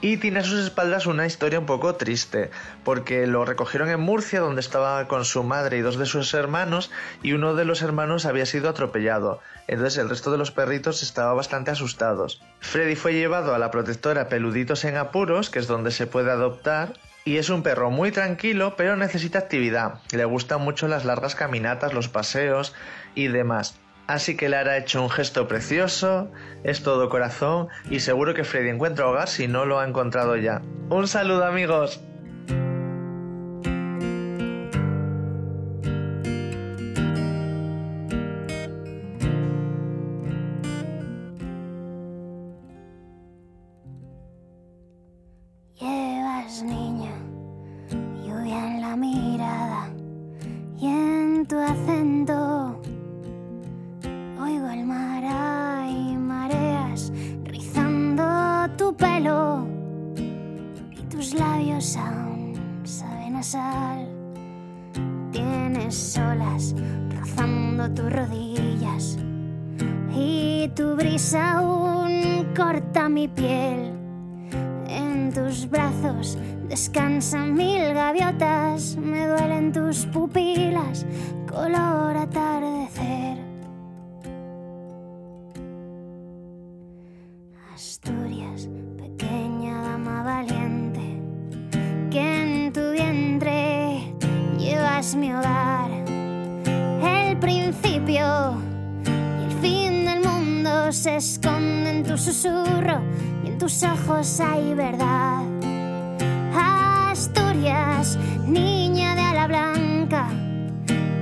y 0.00 0.16
tiene 0.16 0.40
a 0.40 0.44
sus 0.44 0.64
espaldas 0.64 1.06
una 1.06 1.26
historia 1.26 1.58
un 1.58 1.66
poco 1.66 1.94
triste, 1.94 2.50
porque 2.84 3.26
lo 3.26 3.44
recogieron 3.44 3.90
en 3.90 4.00
Murcia, 4.00 4.40
donde 4.40 4.62
estaba 4.62 5.06
con 5.08 5.26
su 5.26 5.42
madre 5.42 5.76
y 5.76 5.82
dos 5.82 5.98
de 5.98 6.06
sus 6.06 6.32
hermanos, 6.32 6.90
y 7.22 7.34
uno 7.34 7.54
de 7.54 7.66
los 7.66 7.82
hermanos 7.82 8.24
había 8.24 8.46
sido 8.46 8.70
atropellado. 8.70 9.40
Entonces 9.68 9.98
el 9.98 10.08
resto 10.08 10.32
de 10.32 10.38
los 10.38 10.50
perritos 10.50 11.02
estaban 11.02 11.36
bastante 11.36 11.70
asustados. 11.70 12.42
Freddy 12.60 12.96
fue 12.96 13.12
llevado 13.12 13.54
a 13.54 13.58
la 13.58 13.70
protectora 13.70 14.30
Peluditos 14.30 14.84
en 14.86 14.96
Apuros, 14.96 15.50
que 15.50 15.58
es 15.58 15.66
donde 15.66 15.90
se 15.90 16.06
puede 16.06 16.30
adoptar, 16.30 16.94
y 17.24 17.36
es 17.36 17.50
un 17.50 17.62
perro 17.62 17.90
muy 17.90 18.10
tranquilo, 18.10 18.74
pero 18.76 18.96
necesita 18.96 19.38
actividad. 19.38 20.00
Le 20.12 20.24
gustan 20.24 20.62
mucho 20.62 20.88
las 20.88 21.04
largas 21.04 21.34
caminatas, 21.34 21.92
los 21.92 22.08
paseos 22.08 22.74
y 23.14 23.28
demás. 23.28 23.78
Así 24.06 24.36
que 24.36 24.48
Lara 24.48 24.72
ha 24.72 24.76
hecho 24.78 25.02
un 25.02 25.10
gesto 25.10 25.46
precioso, 25.46 26.32
es 26.64 26.82
todo 26.82 27.08
corazón 27.08 27.68
y 27.88 28.00
seguro 28.00 28.34
que 28.34 28.42
Freddy 28.42 28.68
encuentra 28.68 29.06
hogar 29.06 29.28
si 29.28 29.46
no 29.46 29.66
lo 29.66 29.78
ha 29.78 29.86
encontrado 29.86 30.36
ya. 30.36 30.62
Un 30.88 31.06
saludo 31.06 31.44
amigos. 31.44 32.02
Mil 77.50 77.92
gaviotas, 77.94 78.96
me 78.96 79.26
duelen 79.26 79.72
tus 79.72 80.06
pupilas, 80.06 81.06
color 81.48 82.16
atardecer. 82.16 83.38
Asturias, 87.74 88.68
pequeña 88.96 89.82
dama 89.82 90.22
valiente, 90.22 91.20
que 92.10 92.20
en 92.20 92.72
tu 92.72 92.92
vientre 92.92 94.14
llevas 94.58 95.14
mi 95.16 95.32
hogar. 95.32 95.90
El 97.02 97.36
principio 97.38 98.54
y 99.04 99.44
el 99.44 99.52
fin 99.60 100.04
del 100.04 100.20
mundo 100.24 100.92
se 100.92 101.16
esconde 101.16 101.90
en 101.90 102.02
tu 102.04 102.16
susurro 102.16 103.00
y 103.44 103.48
en 103.48 103.58
tus 103.58 103.82
ojos 103.82 104.40
hay 104.40 104.74
verdad. 104.74 105.49
Niña 107.60 109.14
de 109.14 109.20
ala 109.20 109.46
blanca, 109.46 110.28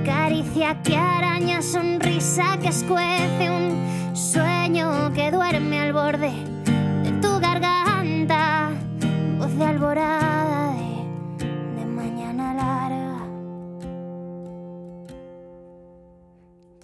caricia 0.05 0.81
que 0.83 0.95
araña, 0.95 1.61
sonrisa 1.61 2.57
que 2.61 2.69
escuece, 2.69 3.49
un 3.51 4.15
sueño 4.15 5.11
que 5.13 5.31
duerme 5.31 5.81
al 5.81 5.91
borde 5.91 6.31
de 7.03 7.11
tu 7.21 7.39
garganta, 7.41 8.69
voz 9.37 9.53
de 9.57 9.65
alborada 9.65 10.75
de, 10.75 11.45
de 11.77 11.85
mañana 11.85 12.53
larga. 12.53 13.19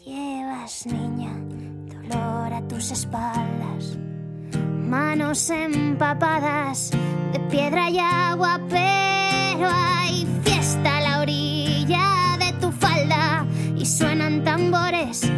Llevas, 0.03 0.85
niña, 0.85 1.31
dolor 1.88 2.53
a 2.53 2.62
tus 2.67 2.91
espaldas, 2.91 3.97
manos 4.89 5.50
empapadas 5.50 6.91
de 7.31 7.39
piedra 7.50 7.89
y 7.89 8.00
agua, 8.00 8.59
pero 8.69 9.14
hay 9.63 10.27
fiesta 10.43 10.97
a 10.97 11.01
la 11.01 11.21
orilla 11.21 12.38
de 12.39 12.53
tu 12.59 12.71
falda 12.71 13.45
y 13.75 13.85
suenan 13.85 14.43
tambores. 14.43 15.29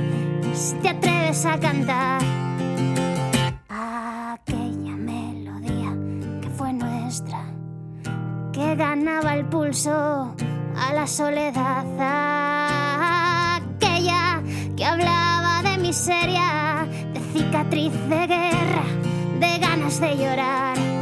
Si 0.53 0.75
te 0.81 0.89
atreves 0.89 1.45
a 1.45 1.59
cantar 1.59 2.21
aquella 3.69 4.95
melodía 4.95 5.93
que 6.41 6.49
fue 6.49 6.73
nuestra, 6.73 7.43
que 8.51 8.75
ganaba 8.75 9.35
el 9.35 9.45
pulso 9.45 10.35
a 10.75 10.93
la 10.93 11.05
soledad, 11.07 11.85
aquella 13.57 14.41
que 14.75 14.85
hablaba 14.85 15.63
de 15.63 15.77
miseria, 15.77 16.87
de 17.13 17.19
cicatriz 17.33 17.93
de 18.09 18.27
guerra, 18.27 18.83
de 19.39 19.59
ganas 19.59 19.99
de 19.99 20.17
llorar. 20.17 20.96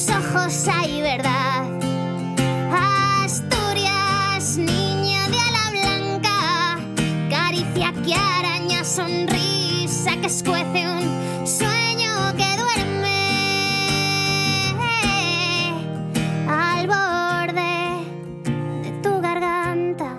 Tus 0.00 0.16
ojos 0.16 0.68
hay 0.68 1.02
verdad. 1.02 1.64
Asturias, 3.22 4.56
niña 4.56 5.28
de 5.28 5.38
ala 5.38 5.70
blanca, 5.72 6.78
caricia 7.28 7.92
que 8.04 8.14
araña, 8.14 8.82
sonrisa 8.84 10.12
que 10.20 10.26
escuece 10.26 10.86
un 10.88 11.46
sueño 11.46 12.34
que 12.36 12.56
duerme 12.56 13.18
al 16.48 16.86
borde 16.86 18.04
de 18.82 18.92
tu 19.02 19.20
garganta. 19.20 20.18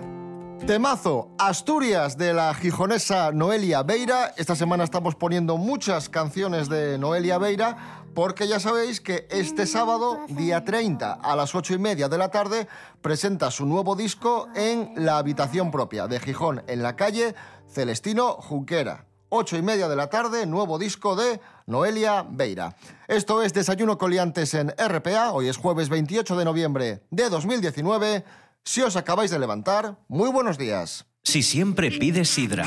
Temazo, 0.67 1.29
Asturias 1.39 2.17
de 2.17 2.33
la 2.33 2.53
gijonesa 2.53 3.31
Noelia 3.31 3.81
Beira. 3.81 4.33
Esta 4.37 4.55
semana 4.55 4.83
estamos 4.83 5.15
poniendo 5.15 5.57
muchas 5.57 6.07
canciones 6.07 6.69
de 6.69 6.99
Noelia 6.99 7.39
Beira 7.39 8.00
porque 8.13 8.47
ya 8.47 8.59
sabéis 8.59 9.01
que 9.01 9.27
este 9.29 9.65
sábado, 9.65 10.19
día 10.27 10.63
30, 10.63 11.13
a 11.13 11.35
las 11.35 11.55
8 11.55 11.75
y 11.75 11.79
media 11.79 12.09
de 12.09 12.17
la 12.17 12.29
tarde, 12.29 12.67
presenta 13.01 13.51
su 13.51 13.65
nuevo 13.65 13.95
disco 13.95 14.47
en 14.55 14.93
la 14.95 15.17
habitación 15.17 15.71
propia 15.71 16.07
de 16.07 16.19
Gijón, 16.19 16.63
en 16.67 16.83
la 16.83 16.95
calle 16.95 17.35
Celestino 17.71 18.33
Junquera. 18.33 19.05
8 19.29 19.57
y 19.57 19.61
media 19.61 19.87
de 19.87 19.95
la 19.95 20.07
tarde, 20.09 20.45
nuevo 20.45 20.77
disco 20.77 21.15
de 21.15 21.39
Noelia 21.65 22.25
Beira. 22.29 22.75
Esto 23.07 23.41
es 23.41 23.53
Desayuno 23.53 23.97
Coliantes 23.97 24.53
en 24.53 24.73
RPA. 24.77 25.31
Hoy 25.31 25.47
es 25.47 25.55
jueves 25.55 25.87
28 25.87 26.35
de 26.35 26.45
noviembre 26.45 27.03
de 27.11 27.29
2019. 27.29 28.25
Si 28.65 28.81
os 28.81 28.97
acabáis 28.97 29.31
de 29.31 29.39
levantar, 29.39 29.97
muy 30.09 30.29
buenos 30.29 30.57
días. 30.57 31.05
Si 31.23 31.43
siempre 31.43 31.91
pides 31.91 32.29
sidra. 32.29 32.65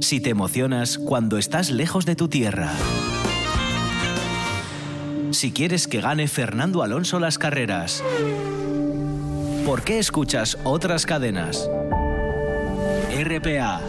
Si 0.00 0.20
te 0.20 0.30
emocionas 0.30 0.98
cuando 0.98 1.36
estás 1.36 1.70
lejos 1.70 2.06
de 2.06 2.14
tu 2.14 2.28
tierra. 2.28 2.70
Si 5.34 5.50
quieres 5.50 5.88
que 5.88 6.00
gane 6.00 6.28
Fernando 6.28 6.84
Alonso 6.84 7.18
las 7.18 7.38
carreras. 7.38 8.04
¿Por 9.66 9.82
qué 9.82 9.98
escuchas 9.98 10.56
otras 10.62 11.06
cadenas? 11.06 11.68
RPA. 13.10 13.80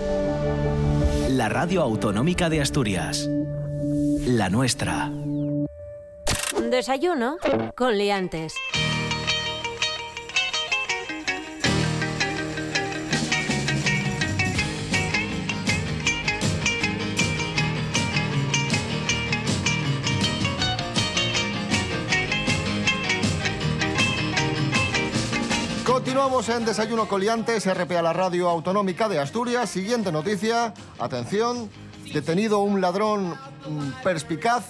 La 1.29 1.47
radio 1.47 1.83
autonómica 1.83 2.49
de 2.49 2.61
Asturias. 2.61 3.29
La 4.25 4.49
nuestra. 4.49 5.11
Desayuno 6.71 7.37
con 7.75 7.95
liantes. 7.95 8.55
Continuamos 26.15 26.47
en 26.47 26.63
Desayuno 26.63 27.09
Coliantes, 27.09 27.65
RPA, 27.65 28.01
la 28.01 28.13
radio 28.13 28.47
autonómica 28.47 29.09
de 29.09 29.19
Asturias. 29.19 29.69
Siguiente 29.69 30.13
noticia, 30.13 30.73
atención, 30.97 31.69
detenido 32.13 32.59
un 32.59 32.79
ladrón 32.79 33.31
mm, 33.31 34.01
perspicaz 34.01 34.63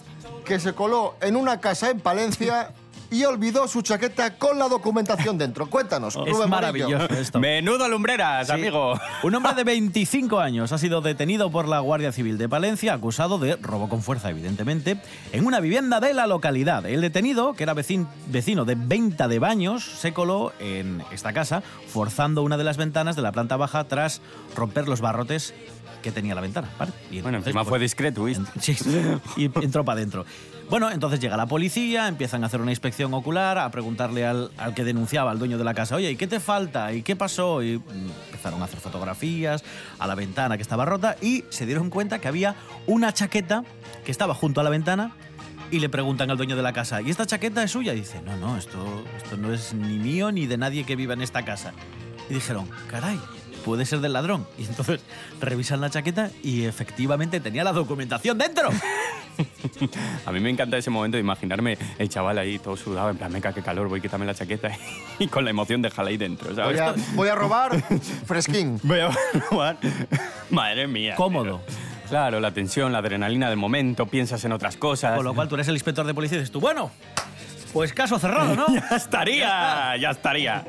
que 0.43 0.59
se 0.59 0.73
coló 0.73 1.13
en 1.21 1.35
una 1.35 1.59
casa 1.61 1.91
en 1.91 1.99
Palencia 1.99 2.73
y 3.15 3.23
olvidó 3.23 3.67
su 3.67 3.81
chaqueta 3.81 4.35
con 4.37 4.59
la 4.59 4.67
documentación 4.67 5.37
dentro. 5.37 5.69
Cuéntanos, 5.69 6.15
Es 6.15 6.19
Rubén 6.19 6.33
Morillo. 6.33 6.47
maravilloso 6.49 7.05
esto. 7.13 7.39
Menudo 7.39 7.87
lumbreras, 7.87 8.47
Sí. 8.47 8.53
amigo. 8.53 8.99
Un 9.23 9.35
hombre 9.35 9.53
de 9.53 9.63
25 9.63 10.39
años 10.39 10.71
ha 10.73 10.77
sido 10.77 10.99
detenido 11.01 11.49
por 11.49 11.67
la 11.67 11.79
Guardia 11.79 12.11
Civil 12.11 12.37
de 12.37 12.49
Palencia, 12.49 12.93
acusado 12.93 13.37
de 13.37 13.55
robo 13.55 13.87
con 13.87 14.01
fuerza, 14.01 14.29
evidentemente, 14.29 14.99
en 15.31 15.45
una 15.45 15.59
vivienda 15.61 15.99
de 16.01 16.13
la 16.13 16.27
localidad. 16.27 16.85
El 16.85 16.99
detenido, 17.01 17.53
que 17.53 17.63
era 17.63 17.73
vecin- 17.73 18.07
vecino 18.27 18.65
de 18.65 18.75
Venta 18.75 19.27
de 19.29 19.39
Baños, 19.39 19.83
se 19.85 20.13
coló 20.13 20.51
en 20.59 21.01
esta 21.11 21.31
casa, 21.31 21.63
forzando 21.87 22.43
una 22.43 22.57
de 22.57 22.63
las 22.65 22.75
ventanas 22.77 23.15
de 23.15 23.21
la 23.21 23.31
planta 23.31 23.55
baja 23.55 23.85
tras 23.85 24.21
romper 24.55 24.87
los 24.89 24.99
barrotes 24.99 25.53
que 26.05 26.11
tenía 26.11 26.35
la 26.35 26.41
ventana. 26.41 26.69
¿vale? 26.77 26.91
Y 27.09 27.21
Bueno, 27.21 27.39
entonces, 27.39 27.47
encima 27.47 27.63
pues, 27.63 27.69
fue 27.69 27.79
discreto, 27.79 28.23
¿viste? 28.25 28.43
Sí, 28.61 28.77
y 29.37 29.45
entró 29.45 29.83
para 29.83 29.97
adentro. 29.97 30.23
Bueno, 30.69 30.91
entonces 30.91 31.19
llega 31.19 31.35
la 31.35 31.47
policía, 31.47 32.07
empiezan 32.07 32.43
a 32.43 32.47
hacer 32.47 32.61
una 32.61 32.71
inspección 32.71 33.11
ocular, 33.15 33.57
a 33.57 33.69
preguntarle 33.71 34.25
al, 34.25 34.51
al 34.57 34.75
que 34.75 34.83
denunciaba, 34.83 35.31
al 35.31 35.39
dueño 35.39 35.57
de 35.57 35.63
la 35.63 35.73
casa, 35.73 35.95
oye, 35.95 36.11
¿y 36.11 36.15
qué 36.15 36.27
te 36.27 36.39
falta? 36.39 36.93
¿Y 36.93 37.01
qué 37.01 37.15
pasó? 37.15 37.63
Y 37.63 37.79
mm, 37.79 38.11
empezaron 38.27 38.61
a 38.61 38.65
hacer 38.65 38.79
fotografías 38.79 39.63
a 39.97 40.05
la 40.05 40.13
ventana 40.13 40.57
que 40.57 40.61
estaba 40.61 40.85
rota 40.85 41.17
y 41.21 41.43
se 41.49 41.65
dieron 41.65 41.89
cuenta 41.89 42.19
que 42.19 42.27
había 42.27 42.55
una 42.85 43.11
chaqueta 43.11 43.63
que 44.05 44.11
estaba 44.11 44.35
junto 44.35 44.61
a 44.61 44.63
la 44.63 44.69
ventana 44.69 45.11
y 45.71 45.79
le 45.79 45.89
preguntan 45.89 46.29
al 46.29 46.37
dueño 46.37 46.55
de 46.55 46.61
la 46.61 46.73
casa, 46.73 47.01
¿y 47.01 47.09
esta 47.09 47.25
chaqueta 47.25 47.63
es 47.63 47.71
suya? 47.71 47.93
Y 47.93 48.01
dice, 48.01 48.21
no, 48.21 48.37
no, 48.37 48.57
esto, 48.57 49.03
esto 49.17 49.37
no 49.37 49.51
es 49.51 49.73
ni 49.73 49.97
mío 49.97 50.31
ni 50.31 50.45
de 50.45 50.57
nadie 50.57 50.83
que 50.83 50.95
viva 50.95 51.13
en 51.13 51.21
esta 51.21 51.43
casa. 51.43 51.73
Y 52.29 52.35
dijeron, 52.35 52.67
caray, 52.89 53.19
puede 53.65 53.85
ser 53.85 53.99
del 53.99 54.13
ladrón. 54.13 54.47
Y 54.57 54.63
entonces 54.65 55.01
revisan 55.41 55.81
la 55.81 55.89
chaqueta 55.89 56.29
y 56.43 56.63
efectivamente 56.65 57.39
tenía 57.41 57.63
la 57.63 57.73
documentación 57.73 58.37
dentro. 58.37 58.69
A 60.25 60.31
mí 60.31 60.39
me 60.39 60.49
encanta 60.49 60.77
ese 60.77 60.89
momento 60.89 61.17
de 61.17 61.21
imaginarme 61.21 61.77
el 61.99 62.07
chaval 62.07 62.37
ahí 62.37 62.57
todo 62.59 62.77
sudado, 62.77 63.09
en 63.09 63.17
plan, 63.17 63.31
meca, 63.33 63.51
qué 63.51 63.61
calor, 63.61 63.89
voy 63.89 63.99
a 63.99 64.01
quitarme 64.01 64.25
la 64.25 64.33
chaqueta 64.33 64.69
y 65.19 65.27
con 65.27 65.43
la 65.43 65.49
emoción 65.49 65.81
déjala 65.81 66.09
ahí 66.09 66.17
dentro, 66.17 66.47
Voy 66.47 66.55
¿sabes? 66.55 66.79
a, 66.79 66.93
voy 67.15 67.27
a 67.27 67.35
robar 67.35 67.81
fresquín. 68.25 68.79
Voy 68.83 68.99
a 68.99 69.09
robar. 69.49 69.77
Madre 70.51 70.87
mía. 70.87 71.15
Cómodo. 71.15 71.61
pero- 71.65 71.77
claro, 72.07 72.39
la 72.39 72.51
tensión, 72.51 72.93
la 72.93 72.99
adrenalina 72.99 73.49
del 73.49 73.57
momento, 73.57 74.05
piensas 74.05 74.45
en 74.45 74.51
otras 74.53 74.77
cosas. 74.77 75.15
Con 75.15 75.25
lo 75.25 75.33
cual 75.33 75.49
tú 75.49 75.55
eres 75.55 75.67
el 75.67 75.73
inspector 75.75 76.05
de 76.05 76.13
policía 76.13 76.37
y 76.37 76.39
dices 76.41 76.51
tú, 76.53 76.61
bueno, 76.61 76.91
pues 77.73 77.91
caso 77.93 78.17
cerrado, 78.19 78.55
¿no? 78.55 78.67
ya 78.73 78.95
estaría, 78.95 79.97
ya 79.99 80.11
estaría. 80.11 80.63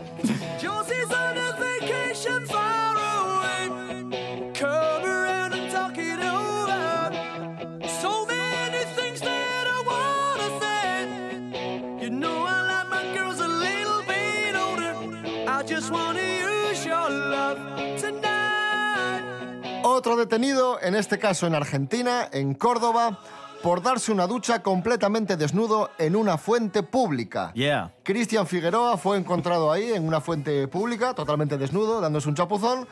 Detenido, 20.27 20.81
en 20.83 20.97
este 20.97 21.21
caso 21.21 21.47
en 21.47 21.55
Argentina, 21.55 22.29
en 22.33 22.55
Córdoba, 22.55 23.21
por 23.63 23.81
darse 23.81 24.11
una 24.11 24.27
ducha 24.27 24.61
completamente 24.61 25.37
desnudo 25.37 25.91
en 25.99 26.17
una 26.17 26.37
fuente 26.37 26.83
pública. 26.83 27.53
Yeah. 27.55 27.93
Cristian 28.03 28.47
Figueroa 28.47 28.97
fue 28.97 29.17
encontrado 29.17 29.71
ahí 29.71 29.93
en 29.93 30.07
una 30.07 30.21
fuente 30.21 30.67
pública, 30.67 31.15
totalmente 31.15 31.57
desnudo, 31.57 32.01
dándose 32.01 32.29
un 32.29 32.35
chapuzón. 32.35 32.89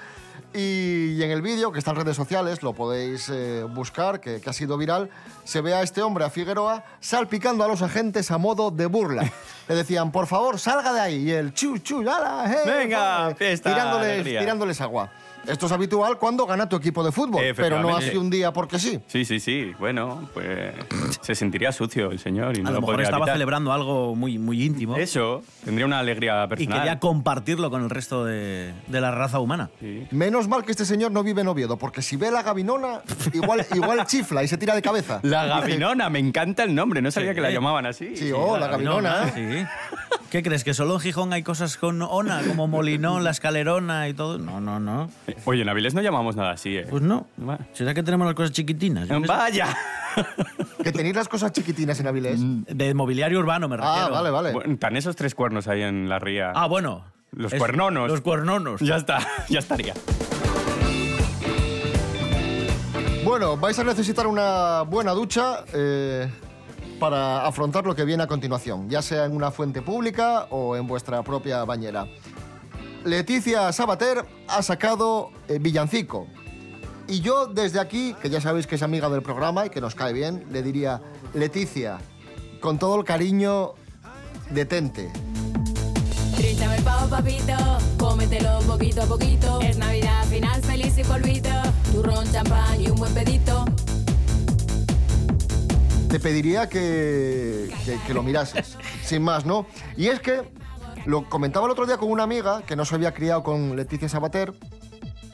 Y, 0.52 1.20
en 1.20 1.32
el 1.32 1.42
vídeo, 1.42 1.72
que 1.72 1.80
está 1.80 1.90
en 1.90 1.96
redes 1.96 2.16
sociales, 2.16 2.62
lo 2.62 2.72
podéis 2.72 3.28
eh, 3.28 3.64
buscar, 3.68 4.20
que, 4.20 4.40
que 4.40 4.48
ha 4.48 4.52
sido 4.52 4.78
viral, 4.78 5.10
se 5.42 5.60
ve 5.60 5.74
a 5.74 5.82
este 5.82 6.02
hombre, 6.02 6.24
a 6.24 6.30
Figueroa, 6.30 6.84
salpicando 7.00 7.64
a 7.64 7.68
los 7.68 7.82
agentes 7.82 8.30
a 8.30 8.38
modo 8.38 8.70
de 8.70 8.86
burla. 8.86 9.32
Le 9.68 9.74
decían, 9.74 10.12
por 10.12 10.28
favor, 10.28 10.60
salga 10.60 10.92
de 10.92 11.00
ahí. 11.00 11.30
Y 11.30 11.32
el 11.32 11.52
chu, 11.52 11.78
chu, 11.78 12.00
ala, 12.08 12.44
hey, 12.46 12.58
Venga, 12.64 13.28
hey, 13.30 13.34
fiesta, 13.36 13.74
tirándoles, 13.74 14.24
tirándoles 14.24 14.80
agua. 14.80 15.10
Esto 15.46 15.66
es 15.66 15.72
habitual 15.72 16.18
cuando 16.18 16.46
gana 16.46 16.68
tu 16.68 16.76
equipo 16.76 17.04
de 17.04 17.12
fútbol, 17.12 17.42
pero 17.56 17.80
no 17.80 17.96
así 17.96 18.16
un 18.16 18.30
día 18.30 18.52
porque 18.52 18.78
sí. 18.78 19.00
Sí, 19.06 19.24
sí, 19.24 19.40
sí. 19.40 19.72
Bueno, 19.78 20.28
pues 20.34 20.74
se 21.20 21.34
sentiría 21.34 21.72
sucio 21.72 22.10
el 22.10 22.18
señor 22.18 22.56
y 22.56 22.62
no 22.62 22.68
A 22.68 22.72
lo 22.72 22.76
lo 22.76 22.80
mejor 22.80 22.94
podría 22.94 23.04
estaba 23.04 23.22
evitar. 23.24 23.34
celebrando 23.36 23.72
algo 23.72 24.14
muy, 24.14 24.38
muy 24.38 24.62
íntimo 24.62 24.96
Eso, 24.96 25.42
tendría 25.64 25.86
una 25.86 25.98
alegría 25.98 26.44
y 26.44 26.48
personal. 26.48 26.78
quería 26.78 26.98
compartirlo 27.00 27.70
con 27.70 27.82
el 27.82 27.90
resto 27.90 28.24
de, 28.24 28.72
de 28.86 29.00
la 29.00 29.10
raza 29.10 29.38
humana. 29.40 29.70
Sí. 29.80 30.06
Menos 30.10 30.48
mal 30.48 30.64
que 30.64 30.70
este 30.72 30.84
señor 30.84 31.12
no 31.12 31.22
vive 31.22 31.42
en 31.42 31.48
Oviedo, 31.48 31.76
porque 31.76 32.02
si 32.02 32.16
ve 32.16 32.30
la 32.30 32.42
gavinona, 32.42 33.02
igual, 33.32 33.64
igual 33.74 34.06
chifla 34.06 34.42
y 34.42 34.48
se 34.48 34.56
tira 34.58 34.74
de 34.74 34.82
cabeza. 34.82 35.20
La 35.22 35.44
Gavinona, 35.46 36.08
me 36.10 36.18
encanta 36.18 36.62
el 36.64 36.74
nombre, 36.74 37.02
no 37.02 37.10
sabía 37.10 37.30
Sí. 37.30 37.34
que 37.36 37.40
la 37.40 37.50
llamaban 37.50 37.86
así. 37.86 38.16
Sí, 38.16 38.30
oh, 38.32 38.56
la 38.58 38.68
gavinona. 38.68 39.32
Sí. 39.34 39.64
¿Qué 40.30 40.42
crees? 40.42 40.64
¿Que 40.64 40.74
solo 40.74 40.94
en 40.94 41.00
Gijón 41.00 41.32
hay 41.32 41.42
cosas 41.44 41.76
con 41.76 42.02
ona, 42.02 42.42
como 42.46 42.66
Molinón, 42.66 43.22
la 43.24 43.30
escalerona 43.30 44.08
y 44.08 44.14
todo? 44.14 44.38
No, 44.38 44.60
no, 44.60 44.80
no. 44.80 45.08
Oye, 45.44 45.62
en 45.62 45.68
Avilés 45.68 45.94
no 45.94 46.00
llamamos 46.02 46.36
nada 46.36 46.52
así, 46.52 46.76
¿eh? 46.76 46.86
Pues 46.88 47.02
no. 47.02 47.26
Va. 47.46 47.58
¿Será 47.72 47.94
que 47.94 48.02
tenemos 48.02 48.26
las 48.26 48.34
cosas 48.34 48.52
chiquitinas? 48.52 49.08
Yo. 49.08 49.20
¡Vaya! 49.22 49.76
Que 50.82 50.92
tenéis 50.92 51.16
las 51.16 51.28
cosas 51.28 51.50
chiquitinas 51.52 51.98
en 52.00 52.06
Avilés. 52.06 52.40
De 52.40 52.94
mobiliario 52.94 53.38
urbano 53.40 53.68
me 53.68 53.76
refiero. 53.76 53.96
Ah, 54.06 54.08
vale, 54.10 54.30
vale. 54.30 54.52
Bueno, 54.52 54.76
tan 54.78 54.96
esos 54.96 55.16
tres 55.16 55.34
cuernos 55.34 55.66
ahí 55.68 55.82
en 55.82 56.08
la 56.08 56.18
ría. 56.18 56.52
Ah, 56.54 56.66
bueno. 56.66 57.04
Los 57.32 57.52
Es- 57.52 57.58
cuernonos. 57.58 58.08
Los 58.08 58.20
cuernonos. 58.20 58.80
Ya 58.80 58.96
está, 58.96 59.18
ya 59.48 59.58
estaría. 59.58 59.94
Bueno, 63.24 63.56
vais 63.56 63.78
a 63.78 63.84
necesitar 63.84 64.26
una 64.26 64.82
buena 64.82 65.12
ducha 65.12 65.64
eh, 65.72 66.28
para 67.00 67.46
afrontar 67.46 67.86
lo 67.86 67.94
que 67.96 68.04
viene 68.04 68.22
a 68.22 68.26
continuación, 68.26 68.88
ya 68.90 69.00
sea 69.02 69.24
en 69.24 69.32
una 69.34 69.50
fuente 69.50 69.80
pública 69.82 70.46
o 70.50 70.76
en 70.76 70.86
vuestra 70.86 71.22
propia 71.22 71.64
bañera. 71.64 72.06
Leticia 73.04 73.70
Sabater 73.72 74.24
ha 74.48 74.62
sacado 74.62 75.30
eh, 75.48 75.58
Villancico. 75.60 76.26
Y 77.06 77.20
yo 77.20 77.46
desde 77.46 77.80
aquí, 77.80 78.14
que 78.22 78.30
ya 78.30 78.40
sabéis 78.40 78.66
que 78.66 78.76
es 78.76 78.82
amiga 78.82 79.08
del 79.10 79.22
programa 79.22 79.66
y 79.66 79.70
que 79.70 79.80
nos 79.80 79.94
cae 79.94 80.12
bien, 80.14 80.46
le 80.50 80.62
diría, 80.62 81.02
Leticia, 81.34 81.98
con 82.60 82.78
todo 82.78 82.98
el 82.98 83.04
cariño, 83.04 83.74
detente. 84.50 85.10
Trínchame 86.34 86.76
el 86.76 86.82
pavo, 86.82 87.08
papito, 87.10 87.52
cómetelo 87.98 88.58
poquito 88.60 89.02
a 89.02 89.06
poquito. 89.06 89.60
Es 89.60 89.76
Navidad, 89.76 90.24
final 90.30 90.62
feliz 90.62 90.96
y 90.96 91.04
polvito. 91.04 91.50
Turrón, 91.92 92.30
champán 92.32 92.80
y 92.80 92.88
un 92.88 92.96
buen 92.96 93.12
pedito. 93.12 93.66
te 96.08 96.20
pediría 96.20 96.68
que, 96.68 97.70
que- 97.84 97.98
que 98.06 98.14
lo 98.14 98.22
mirases, 98.22 98.78
sin 99.04 99.20
más, 99.22 99.44
¿no? 99.44 99.66
Y 99.96 100.06
es 100.06 100.20
que 100.20 100.42
lo 101.06 101.28
comentaba 101.28 101.66
el 101.66 101.72
otro 101.72 101.86
día 101.86 101.96
con 101.96 102.10
una 102.10 102.22
amiga 102.22 102.62
que 102.62 102.76
no 102.76 102.84
se 102.84 102.94
había 102.94 103.12
criado 103.12 103.42
con 103.42 103.76
Leticia 103.76 104.08
Sabater. 104.08 104.52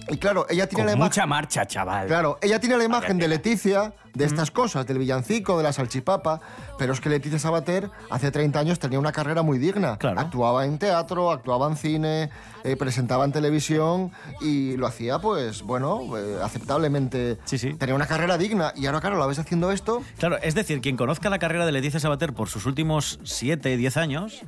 Y 0.09 0.17
claro, 0.19 0.47
ella 0.49 0.67
tiene 0.69 0.81
Con 0.83 0.87
la 0.87 0.93
imagen. 0.93 1.05
mucha 1.05 1.27
marcha, 1.27 1.67
chaval. 1.67 2.07
Claro, 2.09 2.39
ella 2.43 2.59
tiene 2.59 2.77
la 2.77 2.85
imagen 2.85 3.19
de 3.19 3.29
Leticia, 3.29 3.93
de 4.15 4.25
estas 4.25 4.51
cosas, 4.51 4.87
del 4.87 4.99
villancico, 4.99 5.57
de 5.57 5.65
la 5.65 5.73
salchipapa, 5.73 6.41
pero 6.79 6.93
es 6.93 7.01
que 7.01 7.09
Leticia 7.09 7.39
Sabater 7.39 7.91
hace 8.11 8.31
30 8.31 8.59
años 8.59 8.79
tenía 8.79 8.99
una 8.99 9.13
carrera 9.13 9.43
muy 9.43 9.59
digna. 9.59 9.97
Claro. 9.99 10.21
Actuaba 10.21 10.65
en 10.67 10.79
teatro, 10.79 11.31
actuaba 11.31 11.69
en 11.69 11.77
cine, 11.77 12.31
eh, 12.65 12.77
presentaba 12.77 13.25
en 13.25 13.33
televisión 13.33 14.13
y 14.41 14.77
lo 14.77 14.87
hacía, 14.87 15.19
pues, 15.19 15.63
bueno, 15.63 16.17
eh, 16.19 16.39
aceptablemente. 16.43 17.39
Sí, 17.45 17.59
sí. 17.59 17.75
Tenía 17.75 17.95
una 17.95 18.07
carrera 18.07 18.37
digna 18.39 18.73
y 18.77 18.87
ahora, 18.87 19.01
claro, 19.01 19.19
la 19.19 19.27
ves 19.27 19.39
haciendo 19.39 19.71
esto. 19.71 20.03
Claro, 20.19 20.39
es 20.43 20.55
decir, 20.55 20.81
quien 20.81 20.97
conozca 20.97 21.31
la 21.31 21.39
carrera 21.39 21.67
de 21.67 21.73
Leticia 21.73 22.01
Sabater 22.01 22.33
por 22.33 22.49
sus 22.49 22.67
últimos 22.67 23.19
7, 23.25 23.77
10 23.77 23.97
años, 23.97 24.43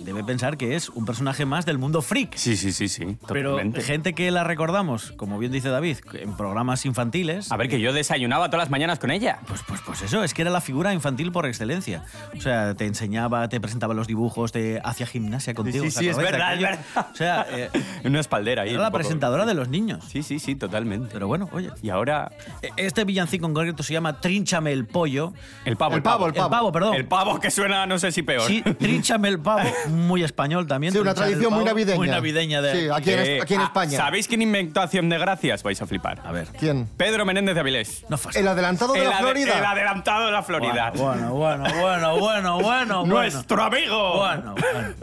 debe 0.00 0.24
pensar 0.24 0.56
que 0.56 0.74
es 0.74 0.88
un 0.88 1.04
personaje 1.04 1.44
más 1.44 1.66
del 1.66 1.78
mundo 1.78 2.02
freak. 2.02 2.34
Sí, 2.36 2.56
sí, 2.56 2.72
sí, 2.72 2.88
sí. 2.88 3.16
Pero 3.28 3.52
totalmente. 3.52 3.82
gente 3.82 4.14
que 4.14 4.30
la 4.30 4.44
recordamos, 4.44 5.12
como 5.12 5.38
bien 5.38 5.52
dice 5.52 5.68
David, 5.68 5.98
en 6.14 6.36
programas 6.36 6.84
infantiles. 6.86 7.52
A 7.52 7.56
ver, 7.56 7.68
que 7.68 7.80
yo 7.80 7.92
desayunaba 7.92 8.48
todas 8.48 8.64
las 8.64 8.70
mañanas 8.70 8.93
con 8.98 9.10
ella. 9.10 9.38
Pues, 9.46 9.62
pues, 9.66 9.80
pues 9.84 10.02
eso, 10.02 10.22
es 10.24 10.34
que 10.34 10.42
era 10.42 10.50
la 10.50 10.60
figura 10.60 10.92
infantil 10.92 11.32
por 11.32 11.46
excelencia. 11.46 12.04
O 12.36 12.40
sea, 12.40 12.74
te 12.74 12.86
enseñaba, 12.86 13.48
te 13.48 13.60
presentaba 13.60 13.94
los 13.94 14.06
dibujos, 14.06 14.52
te 14.52 14.80
hacía 14.84 15.06
gimnasia 15.06 15.54
contigo. 15.54 15.82
sí, 15.84 15.88
¿os 15.88 15.94
sí, 15.94 16.08
es 16.08 16.16
verdad, 16.16 16.54
es 16.54 16.64
aquello? 16.64 16.78
verdad. 16.94 17.06
O 17.12 17.16
sea, 17.16 17.46
eh, 17.50 17.70
En 18.02 18.10
una 18.10 18.20
espaldera 18.20 18.62
ahí. 18.62 18.70
era 18.70 18.80
la 18.82 18.88
poco. 18.88 18.98
presentadora 18.98 19.46
de 19.46 19.54
los 19.54 19.68
niños. 19.68 20.04
Sí, 20.08 20.22
sí, 20.22 20.38
sí, 20.38 20.54
totalmente. 20.54 21.10
Pero 21.12 21.26
bueno, 21.26 21.48
oye. 21.52 21.70
Y 21.82 21.90
ahora, 21.90 22.30
Este 22.76 23.04
villancico 23.04 23.46
en 23.46 23.54
concreto 23.54 23.82
se 23.82 23.92
llama 23.92 24.20
Trínchame 24.20 24.72
el 24.72 24.86
pollo. 24.86 25.32
el 25.64 25.76
pavo. 25.76 25.96
El 25.96 26.02
pavo, 26.02 26.26
el 26.26 26.34
El 26.36 26.42
pavo, 26.50 26.72
perdón. 26.72 26.94
El 26.94 27.06
pavo 27.06 27.40
que 27.40 27.50
suena, 27.50 27.86
no 27.86 27.98
sé 27.98 28.12
si 28.12 28.22
peor. 28.22 28.46
Sí, 28.46 28.62
Trínchame 28.62 29.28
el 29.28 29.38
pavo, 29.40 29.68
muy 29.88 30.22
español 30.22 30.66
también. 30.66 30.92
Sí, 30.92 30.98
una 30.98 31.14
tradición 31.14 31.52
muy 31.52 31.64
pavo, 31.64 31.66
navideña. 31.66 31.96
Muy 31.96 32.08
navideña 32.08 32.60
de... 32.62 32.72
Sí, 32.80 32.88
aquí 32.92 33.10
en, 33.12 33.18
Eh, 33.20 33.40
aquí 33.42 33.54
en 33.54 33.60
ah, 33.60 33.64
España. 33.64 33.96
¿Sabéis 33.96 34.28
quién 34.28 34.42
inventó 34.42 34.80
Acción 34.80 35.08
de 35.08 35.18
Gracias? 35.18 35.62
Vais 35.62 35.80
a 35.80 35.86
flipar. 35.86 36.20
A 36.24 36.32
ver. 36.32 36.48
¿Quién? 36.58 36.86
Pedro 36.96 37.24
Menéndez 37.24 37.54
de 37.54 37.60
Avilés. 37.60 38.04
No 38.08 38.18
fastidies. 38.18 38.42
El 38.42 38.48
adelantado 38.48 38.83
de 38.92 39.00
el, 39.00 39.08
la 39.08 39.16
ade- 39.18 39.22
Florida. 39.22 39.58
el 39.58 39.64
adelantado 39.64 40.26
de 40.26 40.32
la 40.32 40.42
Florida. 40.42 40.92
Bueno, 40.94 41.30
bueno, 41.34 41.64
bueno, 41.80 42.16
bueno, 42.18 42.58
bueno, 42.60 42.60
bueno. 42.60 43.06
Nuestro 43.06 43.62
amigo. 43.62 44.18
Bueno, 44.18 44.54
bueno. 44.60 44.94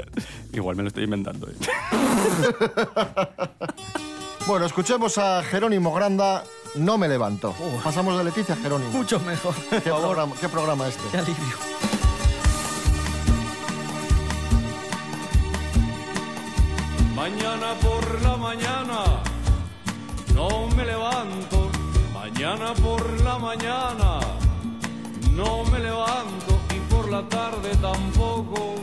Igual 0.53 0.75
me 0.75 0.83
lo 0.83 0.87
estoy 0.89 1.03
inventando. 1.05 1.47
¿eh? 1.47 1.53
Bueno, 4.47 4.65
escuchemos 4.65 5.17
a 5.19 5.43
Jerónimo 5.43 5.93
Granda, 5.93 6.43
No 6.75 6.97
me 6.97 7.07
levanto. 7.07 7.53
Pasamos 7.83 8.17
de 8.17 8.23
Leticia 8.23 8.55
a 8.55 8.57
Jerónimo. 8.57 8.89
Mucho 8.91 9.19
mejor. 9.19 9.53
Por 9.53 9.81
¿Qué 9.83 9.89
favor. 9.89 10.01
programa, 10.07 10.35
¿Qué 10.41 10.49
programa 10.49 10.87
este? 10.87 11.03
Qué 11.11 11.17
alivio. 11.19 11.57
Mañana 17.15 17.73
por 17.81 18.21
la 18.21 18.35
mañana 18.37 19.03
no 20.33 20.67
me 20.75 20.85
levanto. 20.85 21.70
Mañana 22.33 22.73
por 22.73 23.21
la 23.21 23.37
mañana 23.37 24.19
no 25.35 25.63
me 25.65 25.79
levanto 25.79 26.59
y 26.75 26.79
por 26.91 27.11
la 27.11 27.21
tarde 27.29 27.69
tampoco. 27.81 28.75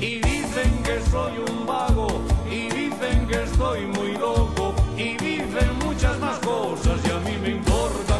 Y 0.00 0.16
dicen 0.16 0.82
que 0.82 1.00
soy 1.10 1.32
un 1.48 1.66
vago 1.66 2.08
y 2.50 2.68
dicen 2.68 3.26
que 3.26 3.44
estoy 3.44 3.86
muy 3.86 4.12
loco 4.18 4.74
y 4.98 5.16
dicen 5.16 5.78
muchas 5.84 6.18
más 6.18 6.38
cosas 6.40 7.00
y 7.06 7.10
a 7.10 7.18
mí 7.20 7.38
me 7.40 7.50
importa 7.50 8.13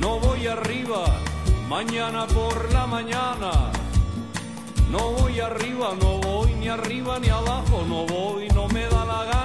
no 0.00 0.20
voy 0.20 0.46
arriba. 0.46 1.06
Mañana 1.68 2.26
por 2.26 2.70
la 2.72 2.86
mañana. 2.86 3.72
No 4.90 5.12
voy 5.12 5.40
arriba, 5.40 5.94
no 6.00 6.18
voy 6.18 6.52
ni 6.54 6.68
arriba 6.68 7.18
ni 7.18 7.28
abajo, 7.28 7.84
no 7.86 8.06
voy, 8.06 8.48
no 8.48 8.68
me 8.68 8.86
da 8.86 9.04
la 9.04 9.24
gana, 9.24 9.37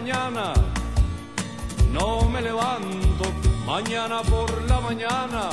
mañana 0.00 0.52
no 1.92 2.28
me 2.30 2.40
levanto. 2.40 3.24
Mañana 3.66 4.22
por 4.22 4.48
la 4.70 4.80
mañana 4.80 5.50